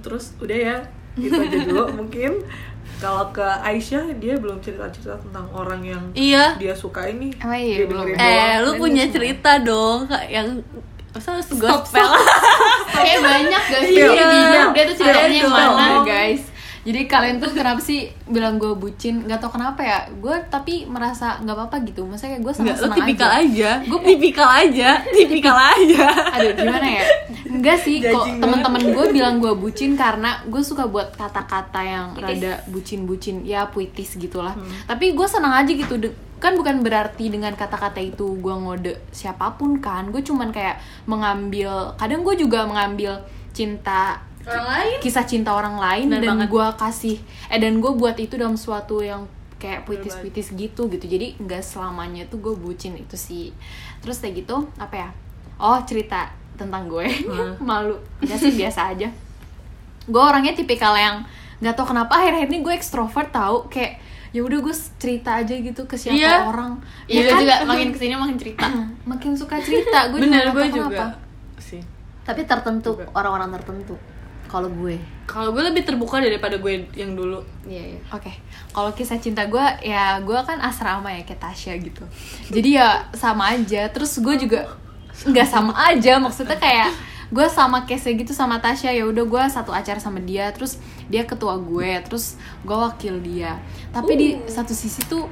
[0.00, 0.76] Terus udah ya
[1.14, 2.40] itu aja dulu mungkin.
[3.02, 6.54] Kalau ke Aisyah dia belum cerita cerita tentang orang yang iya.
[6.54, 8.04] dia suka ini Emang iya, Dia belum.
[8.06, 8.58] eh doang.
[8.62, 10.62] lu punya cerita dong Kak, yang
[11.10, 12.06] masa harus gospel
[12.94, 14.70] Kayak banyak gak sih Iya.
[14.70, 16.06] Tuh ceritanya yang mana?
[16.06, 16.46] Guys
[16.82, 19.22] jadi kalian tuh kenapa sih bilang gue bucin?
[19.22, 19.98] Nggak tau kenapa ya.
[20.12, 22.02] Gue tapi merasa nggak apa-apa gitu.
[22.02, 23.38] Maksudnya kayak gue senang senang tipikal aja.
[23.38, 23.70] aja.
[23.86, 26.04] Gue tipikal aja Tipikal aja.
[26.34, 27.04] Aduh gimana ya?
[27.46, 32.26] Enggak sih kok teman-teman gue bilang gue bucin karena gue suka buat kata-kata yang Puitis.
[32.42, 33.36] rada bucin-bucin.
[33.42, 34.58] Ya puitis gitulah.
[34.84, 35.94] Tapi gue senang aja gitu.
[35.96, 40.10] De- kan bukan berarti dengan kata-kata itu gue ngode siapa pun kan.
[40.10, 44.96] Gue cuman kayak mengambil kadang gue juga mengambil cinta Orang lain?
[44.98, 48.98] Kisah cinta orang lain Bener dan gue kasih eh dan gue buat itu dalam suatu
[48.98, 49.24] yang
[49.56, 51.04] kayak puitis-puitis gitu gitu.
[51.04, 53.54] Jadi nggak selamanya tuh gue bucin itu sih.
[53.98, 55.08] Terus kayak gitu apa ya?
[55.56, 57.06] Oh cerita tentang gue.
[57.62, 57.94] Malu.
[58.18, 59.08] Nggak sih biasa aja.
[60.04, 61.22] Gue orangnya tipikal yang
[61.58, 63.70] nggak tau kenapa akhir-akhir ini gue ekstrovert tau.
[63.70, 64.02] Kayak
[64.32, 66.42] ya udah gue cerita aja gitu ke siapa Iya.
[66.42, 66.82] orang.
[67.06, 67.40] Iya Ya gue kan?
[67.40, 68.66] juga makin ke sini makin cerita.
[69.06, 70.10] Makin suka cerita.
[70.10, 71.06] Gue Bener juga gue tahu juga kenapa.
[71.60, 71.82] sih.
[72.22, 73.94] Tapi tertentu orang-orang tertentu.
[74.52, 75.00] Kalau gue.
[75.24, 78.28] Kalau gue lebih terbuka daripada gue yang dulu Iya iya Oke,
[78.76, 82.04] kalau kisah cinta gue ya gue kan asrama ya kayak Tasya gitu.
[82.52, 83.88] Jadi ya sama aja.
[83.88, 84.68] Terus gue juga
[85.24, 86.20] nggak sama aja.
[86.20, 86.92] Maksudnya kayak
[87.32, 90.52] gue sama case gitu sama Tasya ya udah gue satu acara sama dia.
[90.52, 90.76] Terus
[91.08, 91.98] dia ketua gue.
[92.04, 93.56] Terus gue wakil dia.
[93.88, 95.24] Tapi di satu sisi tuh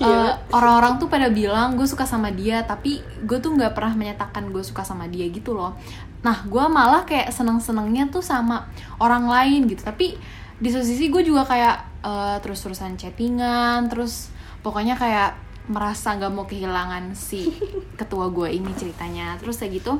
[0.00, 2.62] eh, orang-orang tuh pada bilang gue suka sama dia.
[2.62, 5.74] Tapi gue tuh nggak pernah menyatakan gue suka sama dia gitu loh.
[6.22, 8.70] Nah gue malah kayak seneng-senengnya tuh sama
[9.02, 9.82] orang lain gitu.
[9.82, 10.14] Tapi
[10.62, 14.30] di satu sisi gue juga kayak eh, terus-terusan chattingan terus
[14.62, 15.34] pokoknya kayak
[15.66, 17.50] merasa nggak mau kehilangan si
[18.00, 19.98] ketua gue ini ceritanya terus kayak gitu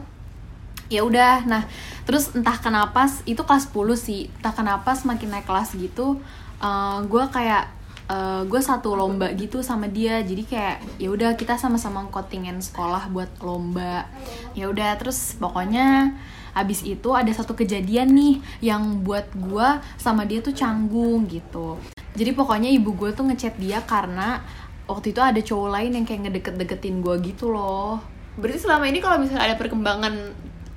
[0.91, 1.63] ya udah nah
[2.05, 4.27] terus entah kenapa itu kelas 10 sih.
[4.43, 6.19] Entah kenapa semakin naik kelas gitu
[6.61, 7.65] eh, gue kayak
[8.11, 10.21] eh, gue satu lomba gitu sama dia.
[10.21, 14.11] Jadi kayak ya udah kita sama-sama kontingen sekolah buat lomba.
[14.59, 16.19] Ya udah terus pokoknya
[16.51, 21.79] abis itu ada satu kejadian nih yang buat gue sama dia tuh canggung gitu.
[22.19, 24.43] Jadi pokoknya ibu gue tuh ngechat dia karena
[24.91, 28.03] waktu itu ada cowok lain yang kayak ngedeket-deketin gue gitu loh.
[28.35, 30.15] Berarti selama ini kalau misalnya ada perkembangan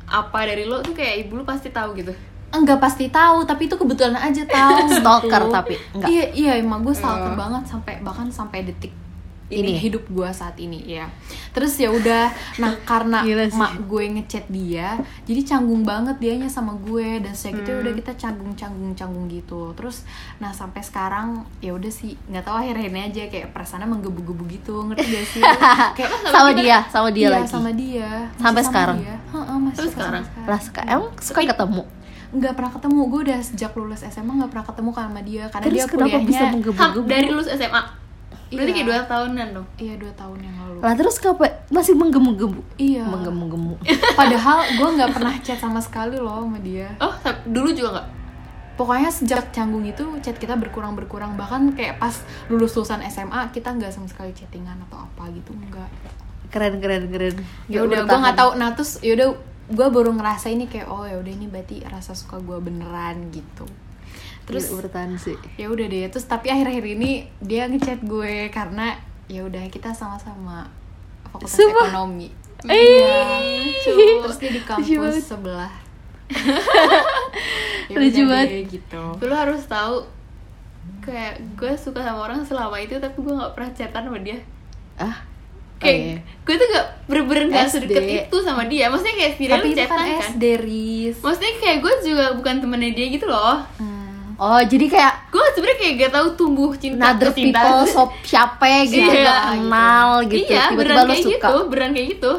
[0.08, 2.14] apa dari lo tuh kayak ibu lu pasti tahu gitu
[2.54, 5.54] enggak pasti tahu tapi itu kebetulan aja tahu Stalker gitu.
[5.54, 6.08] tapi, enggak.
[6.14, 8.94] iya iya emang gue stalker banget sampai bahkan sampai detik
[9.56, 9.82] ini Ini.
[9.82, 11.06] hidup gue saat ini ya
[11.50, 17.20] terus ya udah nah karena mak gue ngechat dia jadi canggung banget dianya sama gue
[17.20, 17.84] dan saya gitu ya Hmm.
[17.84, 20.04] udah kita canggung canggung canggung gitu terus
[20.38, 21.28] nah sampai sekarang
[21.60, 25.44] ya udah sih nggak tahu akhir akhirnya aja kayak perasaannya menggebu-gebu gitu ngerti gak sih
[25.98, 27.48] kayak sama dia, sama dia iya, lagi.
[27.48, 28.98] sama dia Masih Sampai sama sekarang?
[29.00, 29.16] dia.
[29.28, 30.24] Heeh, masih Sampai sekarang?
[30.24, 31.84] sama Lah suka emang suka ketemu.
[32.34, 35.64] nggak pernah ketemu gue udah sejak lulus SMA nggak pernah ketemu kan sama dia karena
[35.64, 37.06] Terus dia kenapa kuliahnya bisa menggebu-gebu?
[37.06, 37.82] dari lulus SMA
[38.52, 38.76] Berarti Iya.
[38.76, 39.68] kayak dua tahunan dong?
[39.80, 40.78] Iya dua tahun yang lalu.
[40.84, 42.62] Lah terus kenapa masih menggemu-gemu?
[42.76, 43.06] iya.
[43.08, 43.74] Menggemu-gemu.
[44.20, 46.92] padahal gue nggak pernah chat sama sekali loh sama dia.
[47.00, 47.14] Oh
[47.48, 48.08] dulu juga nggak?
[48.74, 53.70] pokoknya sejak canggung itu chat kita berkurang berkurang bahkan kayak pas lulus lulusan SMA kita
[53.70, 55.86] nggak sama sekali chattingan atau apa gitu enggak
[56.50, 57.38] keren keren keren.
[57.66, 58.52] Ya udah gue nggak tahu.
[58.62, 59.30] Nah terus ya udah
[59.74, 63.66] gue baru ngerasa ini kayak oh ya udah ini berarti rasa suka gue beneran gitu
[64.46, 69.42] terus bertahan sih ya udah deh terus tapi akhir-akhir ini dia ngechat gue karena ya
[69.42, 70.68] udah kita sama-sama
[71.26, 71.88] fakultas Sumpah?
[71.88, 72.30] ekonomi
[72.64, 74.24] Eh, Iya.
[74.24, 75.68] terus dia di kampus sebelah
[77.88, 78.68] ya Lucu banget.
[78.70, 80.08] gitu lu harus tahu
[81.00, 84.40] kayak gue suka sama orang selama itu tapi gue nggak pernah chatan sama dia
[84.96, 85.16] ah
[85.76, 86.18] kayak oh, iya.
[86.42, 87.76] gue tuh gak bener-bener gak SD.
[87.78, 91.54] sedekat itu sama dia maksudnya kayak tapi lu itu chatan kan kan, SD Riz maksudnya
[91.60, 94.03] kayak gue juga bukan temennya dia gitu loh Hmm.
[94.44, 98.66] Oh jadi kayak gue sebenarnya kayak gak tahu tumbuh cinta another cinta people sop siapa
[98.84, 100.44] gitu Iya, gak kenal gitu.
[100.46, 101.34] Iya tiba-tiba beneran lo kayak suka.
[101.40, 102.32] gitu beneran kayak gitu.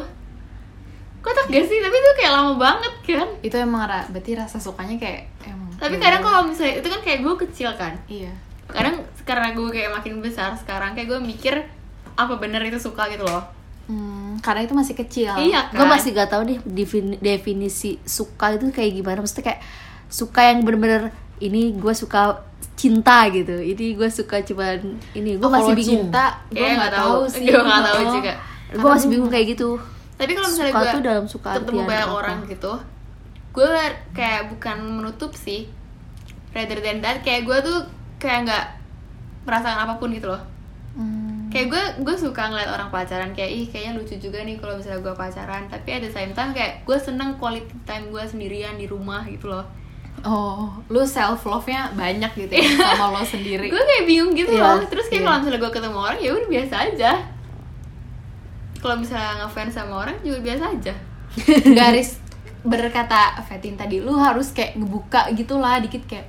[1.19, 1.77] Kotak gak sih?
[1.79, 3.27] Tapi itu kayak lama banget kan?
[3.41, 6.01] Itu emang ra- berarti rasa sukanya kayak emang tapi ya.
[6.01, 7.93] kadang kalau misalnya itu kan kayak gue kecil kan?
[8.05, 8.31] Iya.
[8.65, 11.55] Kadang karena gue kayak makin besar sekarang kayak gue mikir
[12.13, 13.43] apa bener itu suka gitu loh.
[13.85, 15.33] Hmm, karena itu masih kecil.
[15.35, 15.75] Iya kan?
[15.75, 19.19] gue masih gak tahu deh defini- definisi suka itu kayak gimana.
[19.19, 19.61] Maksudnya kayak
[20.07, 21.09] suka yang bener-bener
[21.43, 22.39] ini gue suka
[22.75, 23.55] cinta gitu.
[23.55, 26.07] Ini gue suka cuman ini gue Oh, masih bingung.
[26.07, 27.15] Cinta gue Kayaknya nggak tahu.
[27.33, 27.45] sih.
[27.47, 28.33] Gue nggak tahu juga.
[28.75, 29.69] Gue masih bingung kayak gitu.
[30.15, 32.15] tapi kalau misalnya gue tuh dalam suka ketemu banyak apa?
[32.23, 32.73] orang gitu
[33.51, 33.67] gue
[34.15, 35.67] kayak bukan menutup sih.
[36.55, 37.83] Rather than that kayak gue tuh
[38.15, 38.65] kayak nggak
[39.43, 40.39] merasakan apa pun gitu loh.
[40.95, 41.51] Hmm.
[41.51, 45.03] kayak gue gue suka ngeliat orang pacaran kayak ih kayaknya lucu juga nih kalau misalnya
[45.03, 45.67] gue pacaran.
[45.67, 49.67] Tapi the same time kayak gue seneng quality time gue sendirian di rumah gitu loh
[50.25, 53.69] Oh, lu self love nya banyak gitu ya sama lo sendiri.
[53.69, 55.27] gue kayak bingung gitu Iya, loh terus kayak iya.
[55.27, 57.11] kalau misalnya gue ketemu orang ya udah biasa aja
[58.77, 60.93] kalau misalnya ngefans sama orang juga biasa aja
[61.77, 62.09] Garis
[62.61, 66.25] berkata Fatin tadi, lu harus kayak ngebuka gitulah dikit kayak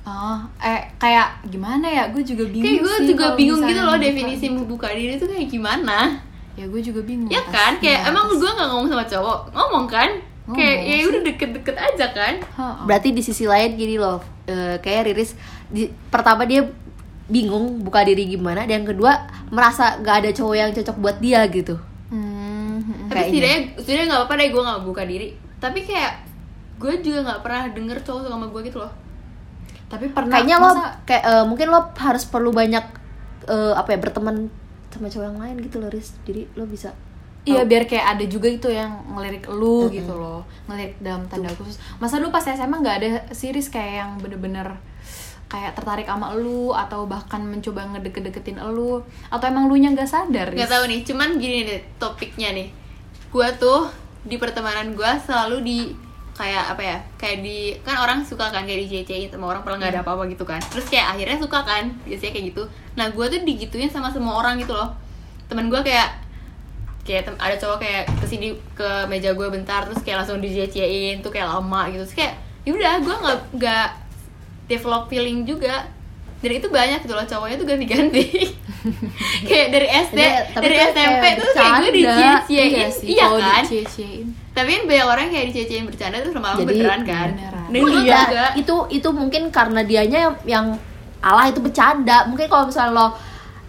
[0.00, 2.08] Oh, eh kayak gimana ya?
[2.08, 4.56] Gue juga bingung kayak gue juga bingung gitu loh definisi gitu.
[4.56, 6.16] membuka diri itu kayak gimana
[6.54, 7.28] Ya gue juga bingung.
[7.28, 10.10] ya kan kayak ya, emang gue nggak ngomong sama cowok ngomong kan
[10.52, 12.34] kayak Ngomong ya udah deket-deket aja kan.
[12.84, 15.34] Berarti di sisi lain gini loh eh, kayak Riris
[15.66, 16.66] di, pertama dia
[17.30, 19.22] bingung buka diri gimana dan yang kedua
[19.54, 21.78] merasa gak ada cowok yang cocok buat dia gitu.
[22.10, 25.28] Hmm, tapi setidaknya setidaknya nggak apa-apa deh gue nggak buka diri.
[25.62, 26.12] Tapi kayak
[26.80, 28.92] gue juga nggak pernah denger cowok sama gue gitu loh.
[29.86, 32.84] Tapi pernah kayaknya lo masa- kayak eh, mungkin lo harus perlu banyak
[33.46, 34.50] eh, apa ya berteman
[34.90, 36.18] sama cowok yang lain gitu loh Riz.
[36.26, 36.90] Jadi lo bisa
[37.48, 41.80] Iya biar kayak ada juga itu yang ngelirik lu gitu loh Ngelirik dalam tanda khusus.
[41.96, 44.76] Masa lu pas SMA nggak ada series kayak yang bener-bener
[45.48, 49.00] Kayak tertarik sama lu Atau bahkan mencoba ngedeket-deketin lu?
[49.32, 50.52] Atau emang lu nya nggak sadar?
[50.52, 50.72] Nggak Riz?
[50.76, 52.68] tahu nih cuman gini nih topiknya nih.
[53.32, 53.88] Gue tuh
[54.20, 55.78] di pertemanan gue selalu di
[56.36, 59.92] kayak apa ya kayak di kan orang suka kan kayak di sama orang pernah nggak
[59.96, 60.60] ada apa-apa gitu kan.
[60.60, 62.62] Terus kayak akhirnya suka kan biasanya kayak gitu.
[63.00, 64.92] Nah gue tuh digituin sama semua orang gitu loh.
[65.48, 66.29] Temen gue kayak
[67.00, 70.52] kayak ada cowok kayak ke sini ke meja gue bentar terus kayak langsung di
[71.20, 72.02] tuh kayak lama gitu.
[72.04, 72.34] Terus kayak
[72.68, 73.88] yaudah gue nggak nggak
[74.68, 75.88] develop feeling juga.
[76.40, 78.24] Dan itu banyak gitu loh cowoknya tuh ganti-ganti.
[79.48, 80.20] Kayak dari SD
[80.56, 82.88] tapi dari SMP tuh kayak gue dicie-ciein.
[83.04, 83.62] Iya iya, kan?
[84.56, 87.28] tapi kan banyak orang kayak dicie-ciein bercanda terus lama-lama beneran kan?
[87.36, 87.68] beneran.
[87.68, 88.44] dan gue Iya, juga.
[88.56, 90.66] itu itu mungkin karena dianya yang, yang
[91.20, 92.24] Allah itu bercanda.
[92.24, 93.06] Mungkin kalau misalnya lo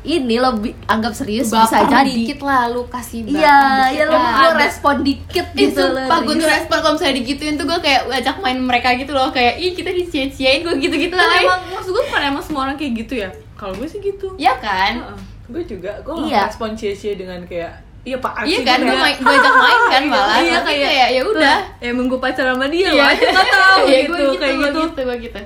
[0.03, 2.09] ini lo bi- anggap serius bisa Baper jadi.
[2.11, 4.57] dikit lah lu kasih iya ya lo Ada.
[4.59, 8.35] respon dikit gitu lo, sumpah gue tuh respon kalau misalnya digituin tuh gue kayak ajak
[8.37, 9.29] main mereka gitu loh.
[9.29, 12.93] Kayak ih kita dicie-ciein gue gitu-gitu lah emang maksud gue bukan emang semua orang kayak
[12.99, 13.29] gitu ya?
[13.53, 14.33] Kalau gue sih gitu.
[14.35, 15.05] Ya kan?
[15.45, 16.47] Gue juga gue Iya.
[16.47, 17.69] respon cie-cie dengan kayak
[18.01, 18.81] iya pak iya kan?
[18.81, 20.37] gue main gue ajak main kan malah.
[20.39, 21.57] iya kayak kayak ya udah.
[21.77, 23.03] ya emang gue pacaran sama dia Iya.
[23.07, 24.81] aja nggak tahu Iya, gitu, gue kayak gue gitu.
[24.83, 25.39] gitu gue gitu.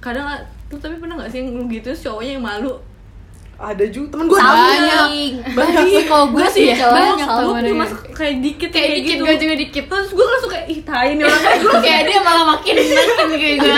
[0.00, 0.26] Kadang
[0.66, 2.74] tuh tapi pernah nggak sih yang lu gitu cowoknya yang malu
[3.62, 4.18] ada juga.
[4.18, 5.34] Temen gue Saling.
[5.54, 6.92] banyak sih kalau gue sih cowok.
[6.92, 7.70] banyak banyak tau temennya.
[7.70, 9.84] cuma kayak dikit kayak dikit gue juga dikit.
[9.86, 11.42] Terus gue langsung kayak ih tai nih orang.
[11.42, 13.74] Kayak gue kayak dia malah makin neken kayak gue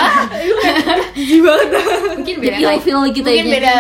[1.15, 1.69] jijik banget.
[2.17, 2.57] Mungkin beda.
[2.57, 2.81] feel kali.
[2.81, 3.75] feel gitu mungkin ya beda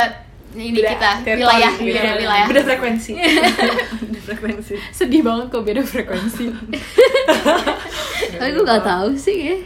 [0.54, 2.46] ini kita territory, wilayah beda, beda wilayah.
[2.46, 3.12] Beda frekuensi.
[4.14, 4.74] Beda frekuensi.
[4.94, 6.46] Sedih banget kok beda frekuensi.
[8.38, 9.56] Tapi gue nggak tahu sih ya.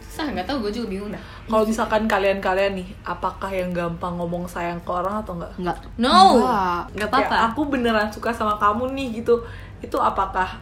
[0.00, 4.48] Susah nggak tahu gue juga bingung dah kalau misalkan kalian-kalian nih apakah yang gampang ngomong
[4.48, 5.52] sayang ke orang atau enggak?
[5.60, 6.40] Nggak no.
[6.40, 6.80] Enggak.
[6.96, 7.36] nggak apa-apa.
[7.52, 9.44] aku beneran suka sama kamu nih gitu.
[9.84, 10.56] Itu apakah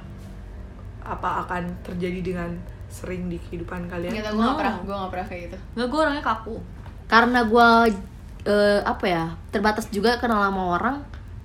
[1.03, 2.51] apa akan terjadi dengan
[2.91, 4.11] sering di kehidupan kalian?
[4.11, 5.57] Nggak tahu gue nggak pernah gue nggak pernah kayak gitu.
[5.79, 6.57] Nggak gue orangnya kaku.
[7.07, 7.69] Karena gue
[8.43, 9.25] eh, apa ya
[9.55, 10.97] terbatas juga kenal sama orang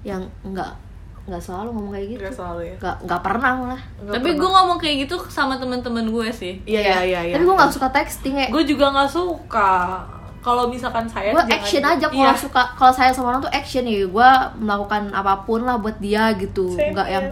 [0.01, 0.86] yang nggak
[1.27, 2.21] nggak selalu ngomong kayak gitu.
[2.23, 2.75] Nggak selalu ya.
[2.79, 3.81] Nggak nggak pernah lah.
[3.99, 6.53] Nggak Tapi gue ngomong kayak gitu sama teman-teman gue sih.
[6.63, 7.33] iya iya iya iya.
[7.35, 9.71] Tapi gue nggak suka texting ya gue juga nggak suka.
[10.39, 12.61] Kalau misalkan saya gue action aja kalau suka.
[12.79, 14.07] Kalau saya sama orang tuh action ya.
[14.07, 14.29] Gue
[14.63, 16.71] melakukan apa pun lah buat dia gitu.
[16.71, 17.27] Same nggak yang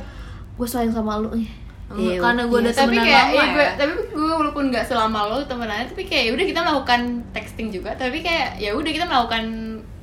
[0.56, 3.62] gue sayang sama lu nih Iya, karena gue udah tapi temenan kayak lama ya, gue,
[3.62, 3.72] ya.
[3.78, 7.94] tapi gue walaupun nggak selama lo temenannya tapi kayak ya udah kita melakukan texting juga.
[7.94, 9.44] Tapi kayak ya udah kita melakukan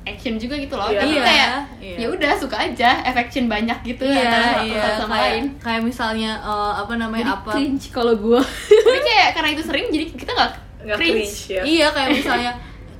[0.03, 0.99] action juga gitu loh Iya.
[0.99, 1.49] tapi Iya, kayak
[1.79, 1.95] iya.
[1.97, 5.43] ya udah suka aja affection banyak gitu Iya, antara satu iya, satu sama kayak, lain
[5.57, 7.51] kayak misalnya eh, apa namanya apa?
[7.51, 8.41] cringe kalau gue
[8.83, 10.51] tapi kayak karena itu sering jadi kita nggak
[10.93, 10.99] cringe.
[10.99, 11.61] cringe ya.
[11.63, 12.51] Iya kayak misalnya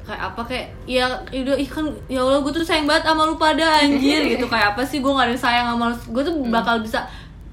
[0.03, 3.35] kayak apa kayak ya udah ih kan ya Allah gue tuh sayang banget sama lu
[3.35, 6.35] pada anjir gitu kayak apa sih gue gak ada yang sayang sama lu gue tuh
[6.49, 6.99] bakal bisa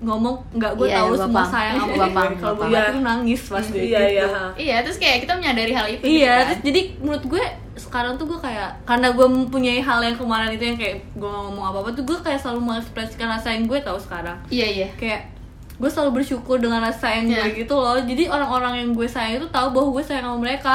[0.00, 1.52] ngomong nggak gue Iya, tahu gua semua paham.
[1.52, 4.16] sayang sama paham, kalau gue tuh nangis pasti Iya gitu.
[4.16, 4.26] iya.
[4.56, 6.44] iya terus kayak kita menyadari hal itu Iya, gitu kan.
[6.46, 7.44] terus jadi menurut gue
[7.76, 11.44] sekarang tuh gue kayak karena gue mempunyai hal yang kemarin itu yang kayak gue gak
[11.46, 14.88] ngomong apa apa tuh gue kayak selalu mengekspresikan rasa yang gue tahu sekarang iya iya
[14.94, 15.32] kayak
[15.76, 17.40] gue selalu bersyukur dengan rasa yang Iya.
[17.42, 20.72] gue gitu loh jadi orang-orang yang gue sayang itu tahu bahwa gue sayang sama mereka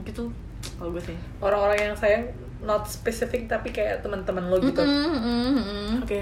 [0.00, 0.30] gitu
[0.74, 2.26] kalau gue sih Orang-orang yang sayang
[2.60, 4.78] not specific tapi kayak teman-teman lo gitu.
[4.78, 5.50] Mm-mm, mm-mm,
[5.92, 5.94] mm.
[6.00, 6.20] Oke.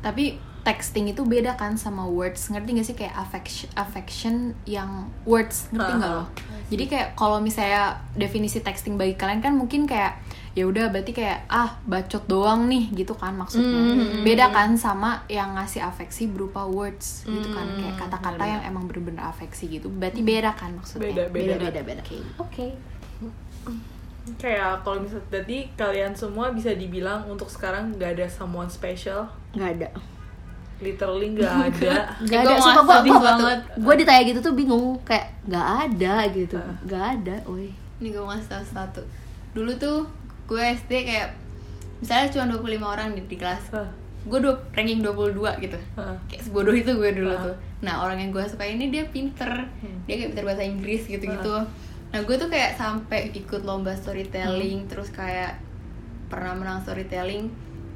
[0.00, 2.46] tapi texting itu beda kan sama words.
[2.50, 2.96] Ngerti gak sih?
[2.96, 5.66] Kayak affection affection yang words.
[5.74, 6.22] Ngerti nggak Ha-ha.
[6.22, 6.26] lo?
[6.72, 10.16] Jadi kayak kalau misalnya definisi texting bagi kalian kan mungkin kayak
[10.56, 13.68] ya udah berarti kayak ah bacot doang nih gitu kan maksudnya.
[13.68, 14.24] Mm-hmm.
[14.24, 17.66] beda kan sama yang ngasih afeksi berupa words gitu kan.
[17.66, 19.90] Mm, kayak kata-kata yang emang bener-bener afeksi gitu.
[19.92, 21.12] Berarti beda kan maksudnya?
[21.12, 21.54] Beda, beda.
[21.60, 22.02] beda beda.
[22.40, 22.66] oke.
[24.38, 29.26] Kayak kalau misalnya tadi kalian semua bisa dibilang untuk sekarang nggak ada someone special.
[29.52, 29.88] nggak ada
[30.82, 31.94] Literally nggak ada.
[32.26, 33.58] nggak Gua ada sumpah gue gue banget.
[33.78, 36.56] gue ditanya gitu tuh bingung kayak nggak ada gitu.
[36.84, 37.70] Nggak ada woi.
[38.02, 39.02] Ini gue mau ngasih tau satu.
[39.54, 40.04] Dulu tuh
[40.50, 41.42] gue SD kayak
[42.02, 43.86] Misalnya cuma 25 orang di, di kelas Hah.
[44.26, 45.78] Gue dua, ranking 22 gitu.
[45.94, 46.18] Hah.
[46.26, 47.46] Kayak sebodoh itu gue dulu Hah.
[47.46, 47.56] tuh.
[47.86, 49.70] Nah orang yang gue suka ini dia pinter.
[50.10, 51.54] Dia kayak pinter bahasa Inggris gitu-gitu.
[52.10, 55.62] Nah gue tuh kayak sampai ikut lomba storytelling Terus kayak
[56.26, 57.48] pernah menang storytelling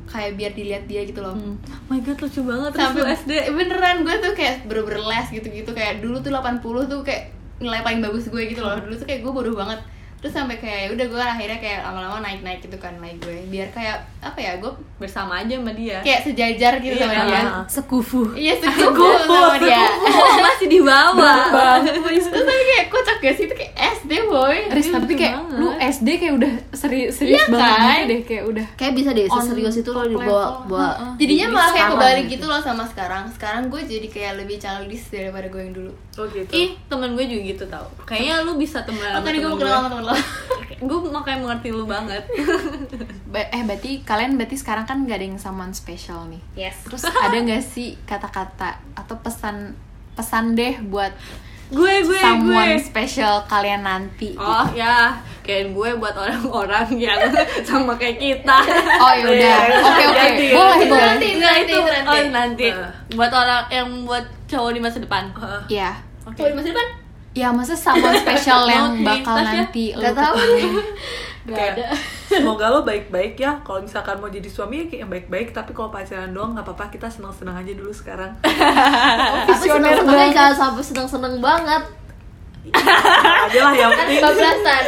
[0.06, 1.34] Kayak biar dilihat dia gitu loh.
[1.34, 1.58] Oh
[1.90, 2.70] my god lucu banget.
[2.72, 5.70] Terus sampai SD beneran gue tuh kayak bener-bener les gitu-gitu.
[5.74, 8.78] Kayak dulu tuh 80 tuh kayak nilai paling bagus gue gitu loh.
[8.78, 9.82] Dulu tuh kayak gue bodoh banget
[10.26, 13.46] terus sampai kayak ya udah gue akhirnya kayak lama-lama naik-naik gitu kan naik gue.
[13.46, 14.66] Biar kayak apa ya gue
[14.96, 16.02] bersama aja sama dia.
[16.02, 17.26] kayak sejajar gitu Iya, sama kan?
[17.28, 17.42] dia.
[17.76, 18.20] Sekufu.
[18.34, 19.86] Iya sekufu sama dia.
[20.02, 21.78] Oh, masih di bawah.
[21.78, 23.44] Terus tapi kayak kocak gak sih?
[23.46, 24.56] Itu kayak SD boy.
[24.66, 25.56] Riz, Iya, tapi kayak banget.
[25.56, 27.86] lu SD kayak udah seri serius Iya banget kan?
[27.86, 31.70] gitu deh kayak udah kayak bisa deh On serius itu lo dibawa bawa jadinya malah
[31.70, 32.34] kayak kebalik gitu.
[32.34, 33.24] gitu loh sama sekarang.
[33.30, 35.92] Sekarang gue jadi kayak lebih childish daripada gue yang dulu.
[36.16, 36.50] Oh gitu.
[36.50, 37.86] ih temen gue juga gitu tau.
[38.02, 40.15] Kayaknya lu bisa temenan makanya gue mau kenal sama temen lo
[40.88, 42.22] gue makanya mengerti lu banget.
[43.32, 46.42] Ba- eh berarti kalian berarti sekarang kan gak ada yang someone special nih?
[46.54, 46.84] Yes.
[46.84, 49.72] Terus ada nggak sih kata-kata atau pesan
[50.16, 51.12] pesan deh buat
[51.66, 55.18] gue gue someone gue special kalian nanti oh ya.
[55.42, 57.18] Kayak gue buat orang-orang yang
[57.68, 58.58] sama kayak kita.
[58.98, 59.58] Oh ya udah.
[59.78, 60.18] Oke oke.
[60.18, 60.86] Ganti, boleh ganti.
[60.86, 61.06] boleh.
[61.06, 62.10] nanti nanti itu nanti.
[62.10, 62.66] oh nanti.
[62.70, 62.92] Nah.
[63.14, 65.24] buat orang yang buat cowok di masa depan.
[65.66, 65.90] Ya
[66.26, 67.05] oke Oh, di masa depan
[67.36, 69.52] ya masa someone special yang Oke, bakal Tasya?
[69.60, 70.34] nanti lu Nggak tahu.
[70.36, 70.80] ketemu?
[71.46, 71.94] Kayak,
[72.26, 73.54] semoga lo baik-baik ya.
[73.62, 75.54] Kalau misalkan mau jadi suami ya kayak yang baik-baik.
[75.54, 76.90] Tapi kalau pacaran doang nggak apa-apa.
[76.90, 78.34] Kita senang-senang aja dulu sekarang.
[79.46, 81.86] Tapi seneng senengnya jangan sampai seneng seneng banget.
[82.66, 84.18] Aja lah yang penting.
[84.18, 84.82] Bablasan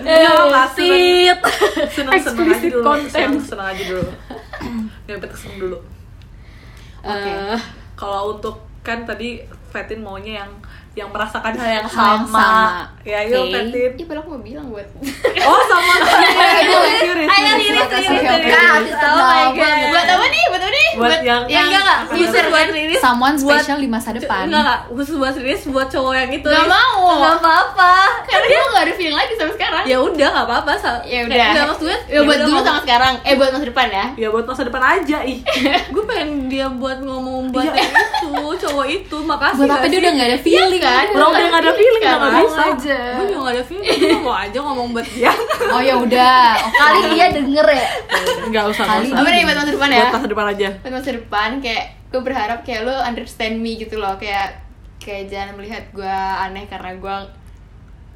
[0.00, 2.48] Nggak apa-apa, seneng- senang-senang.
[2.48, 2.84] Aja dulu.
[3.10, 4.04] senang-senang aja dulu.
[5.04, 5.78] Yang penting dulu.
[7.04, 7.28] Oke.
[7.28, 7.60] Eh,
[7.94, 9.44] kalau untuk kan tadi
[9.74, 10.52] Fatin maunya yang
[10.94, 12.86] yang merasakan hal yang sama, sama.
[13.02, 13.50] ya yuk Oke.
[13.52, 14.86] Fatin Iya, padahal aku mau bilang buat
[15.50, 15.92] oh sama
[16.54, 18.94] ayo iris Ayo, iris iris, iris, iris.
[18.94, 19.82] Oh my God.
[19.90, 20.44] buat apa nih?
[20.46, 20.82] Buat apa nih?
[20.94, 24.62] buat yang yang enggak enggak khusus buat Riris someone buat- special di masa depan enggak
[24.62, 26.70] enggak khusus buat Riris buat cowok yang itu Nggak Riz.
[26.70, 27.02] mau.
[27.18, 27.92] nggak apa-apa
[28.24, 29.82] Karena dia gak ada feeling lagi sampai sekarang.
[29.84, 30.72] ya udah nggak apa-apa
[31.04, 31.34] Ya udah.
[31.50, 33.14] nggak maksudnya Ya buat udah dulu sama sekarang.
[33.20, 34.06] Eh buat masa depan ya.
[34.14, 35.38] ya buat masa depan aja ih
[35.84, 37.82] gue pengen dia buat ngomong buat Iya.
[38.14, 38.30] Itu
[38.64, 41.04] cowok itu makasih buat apa nggak dia udah nggak ada feeling kan?
[41.08, 42.62] Kalau udah nggak ada feeling nggak Sekarang bisa.
[42.64, 42.98] aja.
[43.14, 45.32] Gue juga gak ada feeling gue mau aja ngomong buat dia.
[45.66, 46.44] Oh ya udah.
[46.80, 47.86] Kali dia denger ya?
[48.48, 49.16] Nggak usah Kali usah.
[49.18, 49.98] Apa nih buat masa depan ya?
[50.00, 50.68] buat masa depan aja.
[50.80, 54.14] Buat masa depan kayak gue berharap kayak lo understand me gitu loh.
[54.16, 54.62] Kayak
[54.98, 57.16] kayak jangan melihat gue aneh karena gue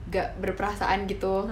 [0.09, 1.45] gak berperasaan gitu.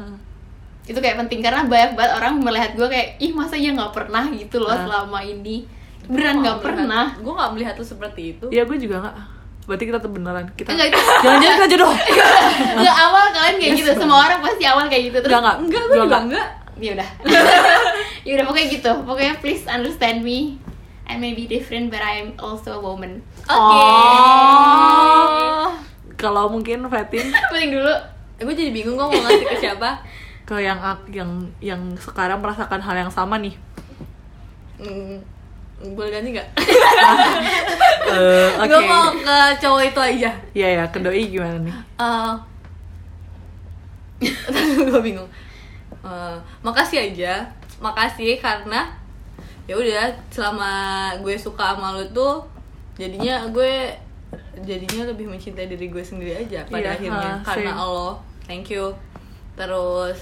[0.83, 4.31] Itu kayak penting karena banyak banget orang melihat gue kayak ih masa ya nggak pernah
[4.31, 4.87] gitu loh Nah.
[4.87, 5.67] selama ini
[6.07, 7.15] beneran nggak pernah.
[7.17, 8.47] Gue gak melihat lu seperti itu.
[8.49, 9.17] Ya gue juga nggak.
[9.67, 11.91] Berarti kita tuh beneran kita enggak itu jangan-jangan kita jodoh.
[12.79, 13.91] Enggak awal kalian kayak gitu.
[13.93, 15.19] Semua orang pasti awal kayak gitu.
[15.19, 15.57] Terus Enggak, enggak.
[15.59, 16.23] enggak gue Gua juga nggak.
[16.25, 16.47] enggak
[16.77, 17.09] ya udah.
[18.27, 18.91] Ya udah pokoknya gitu.
[19.03, 20.59] Pokoknya please understand me.
[21.07, 23.23] I may be different but I'm also a woman.
[23.45, 23.79] Oke.
[24.67, 25.71] Oh.
[26.17, 27.27] kalau mungkin Fatin?
[27.51, 27.95] Penting dulu.
[28.37, 30.03] Gue jadi bingung gue mau ngasih ke siapa?
[30.43, 30.79] Ke yang
[31.09, 33.55] yang yang sekarang merasakan hal yang sama nih.
[34.77, 35.23] Hmm,
[35.93, 36.49] boleh ganti nggak?
[38.07, 38.71] Eh, Oke.
[38.71, 40.31] gue mau ke cowok itu aja.
[40.55, 41.75] Iya ya, ke doi gimana nih?
[41.99, 42.33] eh
[44.89, 45.27] gue bingung.
[46.01, 47.43] Eh, makasih aja.
[47.77, 48.87] Makasih karena
[49.67, 50.73] ya udah selama
[51.19, 52.39] gue suka sama lo tuh
[52.95, 53.91] jadinya gue
[54.63, 57.33] jadinya lebih mencintai diri gue sendiri aja pada Iya, akhirnya.
[57.35, 57.83] ha, karena same.
[57.83, 58.13] Allah.
[58.47, 58.95] Thank you.
[59.59, 60.19] Terus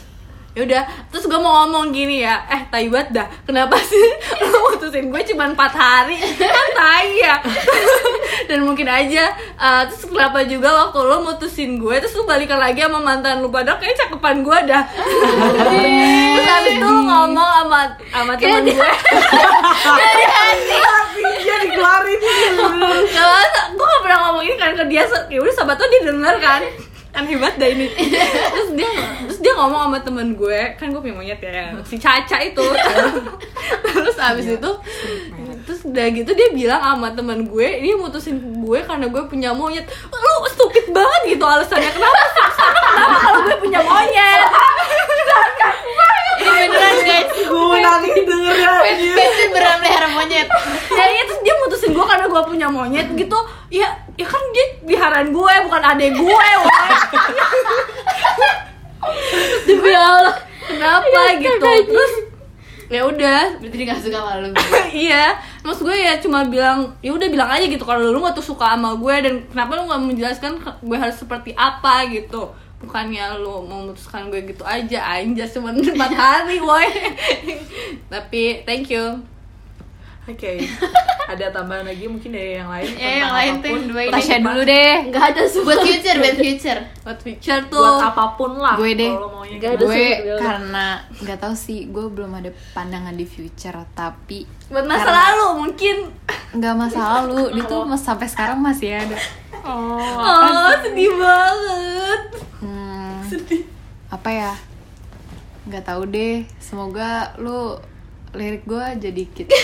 [0.55, 2.47] ya udah terus gue mau ngomong gini ya.
[2.47, 3.27] Eh tai banget dah.
[3.43, 4.07] Kenapa sih
[4.47, 6.15] lo mutusin gue cuma empat hari?
[6.39, 7.43] Kan tai ya.
[8.49, 12.87] Dan mungkin aja uh, terus kenapa juga waktu lo mutusin gue terus lo balikan lagi
[12.87, 13.51] sama mantan lu?
[13.51, 14.85] Padahal kayak cakepan gue dah.
[14.95, 17.81] Terus habis itu lo ngomong sama
[18.15, 18.79] sama teman gue
[21.45, 22.21] Iya dikeluarin.
[23.11, 25.03] Gak masa, gue gak pernah ngomong ini kan ke dia.
[25.27, 26.63] Ya udah sahabat tuh dia denger kan
[27.15, 27.87] Kan hebat dah ini.
[28.55, 28.91] Terus dia
[29.23, 32.67] terus dia ngomong sama temen gue Kan gue punya monyet ya Si Caca itu.
[33.95, 34.71] Terus abis itu
[35.65, 39.87] Terus udah gitu dia bilang sama temen gue Dia mutusin gue karena gue punya monyet.
[40.11, 42.19] Lu stupid banget gitu alasannya Kenapa?
[42.75, 44.49] Kenapa kalau gue punya monyet.
[45.65, 47.29] Ini beneran guys.
[47.45, 48.73] Gue nangis denger ya
[49.15, 50.49] Bensin beneran melihara monyet.
[50.91, 53.39] ya iya terus dia mutusin gue karena gue punya monyet gitu
[53.69, 56.25] ya ya kan dia peliharaan gue bukan adek gue
[56.63, 56.77] woy.
[59.67, 62.15] demi Allah kenapa gitu terus
[62.89, 64.49] ya udah Berarti dia gak suka sama lu.
[65.09, 65.25] iya
[65.65, 68.77] maksud gue ya cuma bilang ya udah bilang aja gitu kalau lu nggak tuh suka
[68.77, 72.53] sama gue dan kenapa lu nggak menjelaskan gue harus seperti apa gitu
[72.85, 76.89] bukannya lu mau memutuskan gue gitu aja anjas cuma empat hari woi.
[78.07, 79.21] Tapi thank you.
[80.25, 80.57] Oke,
[81.29, 82.89] ada tambahan lagi mungkin dari yang lain?
[82.97, 83.77] Ya, yang lain tuh.
[84.09, 85.13] Tasya dulu deh.
[85.13, 86.81] Nggak ada Buat sumpah future, buat future.
[87.05, 87.77] buat future tuh.
[87.77, 89.13] Buat apa pun lah Gue deh.
[89.61, 89.69] Gak gitu.
[89.69, 90.87] ada gue sih, karena
[91.21, 95.97] nggak tahu sih gue belum ada pandangan di future tapi buat masa Karena- lalu mungkin.
[96.57, 99.21] Nggak masa lalu itu mas sampai sekarang masih ada
[99.65, 102.21] oh sedih banget.
[102.61, 103.25] Hmm,
[104.13, 104.53] apa ya?
[105.65, 106.45] Nggak tahu deh.
[106.61, 107.81] Semoga lu
[108.35, 109.47] lirik gue jadi kit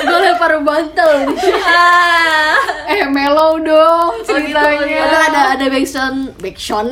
[0.00, 1.30] gue lempar bantal.
[1.62, 2.58] Ah.
[2.90, 5.06] Eh mellow dong ceritanya.
[5.06, 6.90] Ada ada ada backsound backsound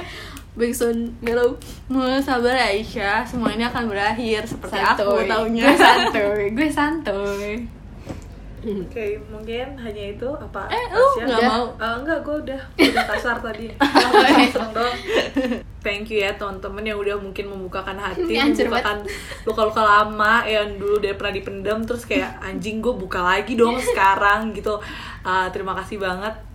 [0.60, 1.56] backsound mellow.
[1.88, 5.28] Mulai sabar ya Aisyah, semua ini akan berakhir seperti aku santuy.
[5.32, 5.64] taunya.
[5.64, 7.79] gue santuy gue santuy
[8.60, 10.68] Oke, mungkin hanya itu apa?
[10.68, 11.48] Eh, lu nggak Udah?
[11.48, 11.64] mau?
[11.80, 13.66] Eh, enggak, gue udah udah kasar tadi.
[14.36, 14.96] Langsung doang.
[15.80, 19.00] Thank you ya teman-teman yang udah mungkin membukakan hati, membukakan
[19.48, 24.52] luka-luka lama yang dulu dia pernah dipendam terus kayak anjing gue buka lagi dong sekarang
[24.52, 24.76] gitu.
[25.24, 26.49] Eh, terima kasih banget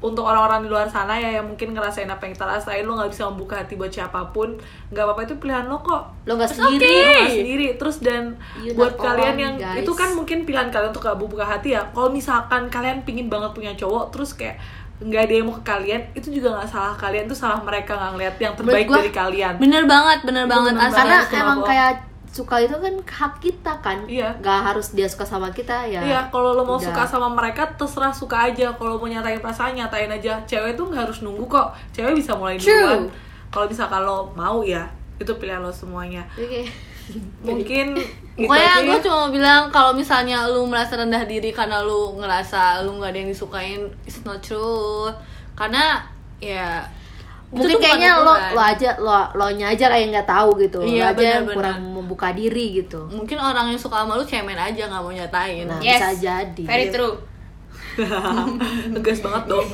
[0.00, 3.12] untuk orang-orang di luar sana ya yang mungkin ngerasain apa yang kita rasain lo nggak
[3.12, 4.56] bisa membuka hati buat siapa pun
[4.88, 6.08] nggak apa-apa itu pilihan lo kok.
[6.24, 6.80] Lo nggak sendiri.
[6.80, 7.04] okay.
[7.04, 7.66] Lo nggak sendiri.
[7.76, 8.24] Terus dan
[8.58, 9.84] You buat kalian yang guys.
[9.84, 11.84] itu kan mungkin pilihan kalian untuk gak buka hati ya.
[11.86, 14.56] Kalau misalkan kalian pingin banget punya cowok terus kayak
[15.00, 18.12] nggak ada yang mau ke kalian itu juga nggak salah kalian itu salah mereka nggak
[18.12, 19.54] ngeliat yang terbaik gua- dari kalian.
[19.56, 20.72] Bener banget, bener Itu banget.
[20.76, 21.92] bener karena emang kayak
[22.30, 24.30] suka itu kan hak kita kan Iya.
[24.38, 26.86] nggak harus dia suka sama kita ya Iya, kalau lo mau udah.
[26.86, 28.70] suka sama mereka terserah suka aja.
[28.72, 30.38] Kalau mau nyatain perasaan nyatain aja.
[30.44, 31.74] Cewek tuh nggak harus nunggu kok.
[31.90, 33.10] Cewek bisa mulai duluan.
[33.48, 36.22] Kalau bisa kalau mau ya, itu pilihan lo semuanya.
[36.32, 36.62] Oke.
[37.42, 37.98] Mungkin
[38.38, 39.02] gitu Pokoknya gue ya.
[39.02, 43.18] cuma mau bilang kalau misalnya lu merasa rendah diri karena lu ngerasa lu nggak ada
[43.18, 45.10] yang disukain, it's not true.
[45.52, 45.98] Karena
[46.38, 46.86] ya
[47.50, 51.18] mungkin kayaknya lo lo aja lo lo nya aja kayak nggak tahu gitu Iya, lo
[51.18, 55.02] aja yang kurang membuka diri gitu mungkin orang yang suka sama lu cemen aja nggak
[55.02, 55.66] mau nyatain.
[55.66, 55.98] nah Yes.
[55.98, 57.18] bisa jadi Very true.
[58.94, 59.66] Tegas banget dong.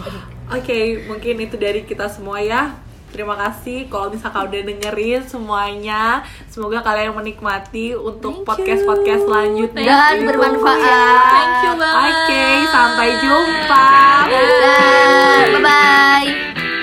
[0.49, 2.73] Oke, mungkin itu dari kita semua ya.
[3.07, 6.21] Terima kasih kalau misalkan udah dengerin semuanya.
[6.49, 9.85] Semoga kalian menikmati untuk podcast-podcast selanjutnya.
[9.85, 10.81] dan bermanfaat
[11.31, 12.09] Thank you banget.
[12.11, 13.87] Oke, sampai jumpa.
[15.47, 16.76] bye bye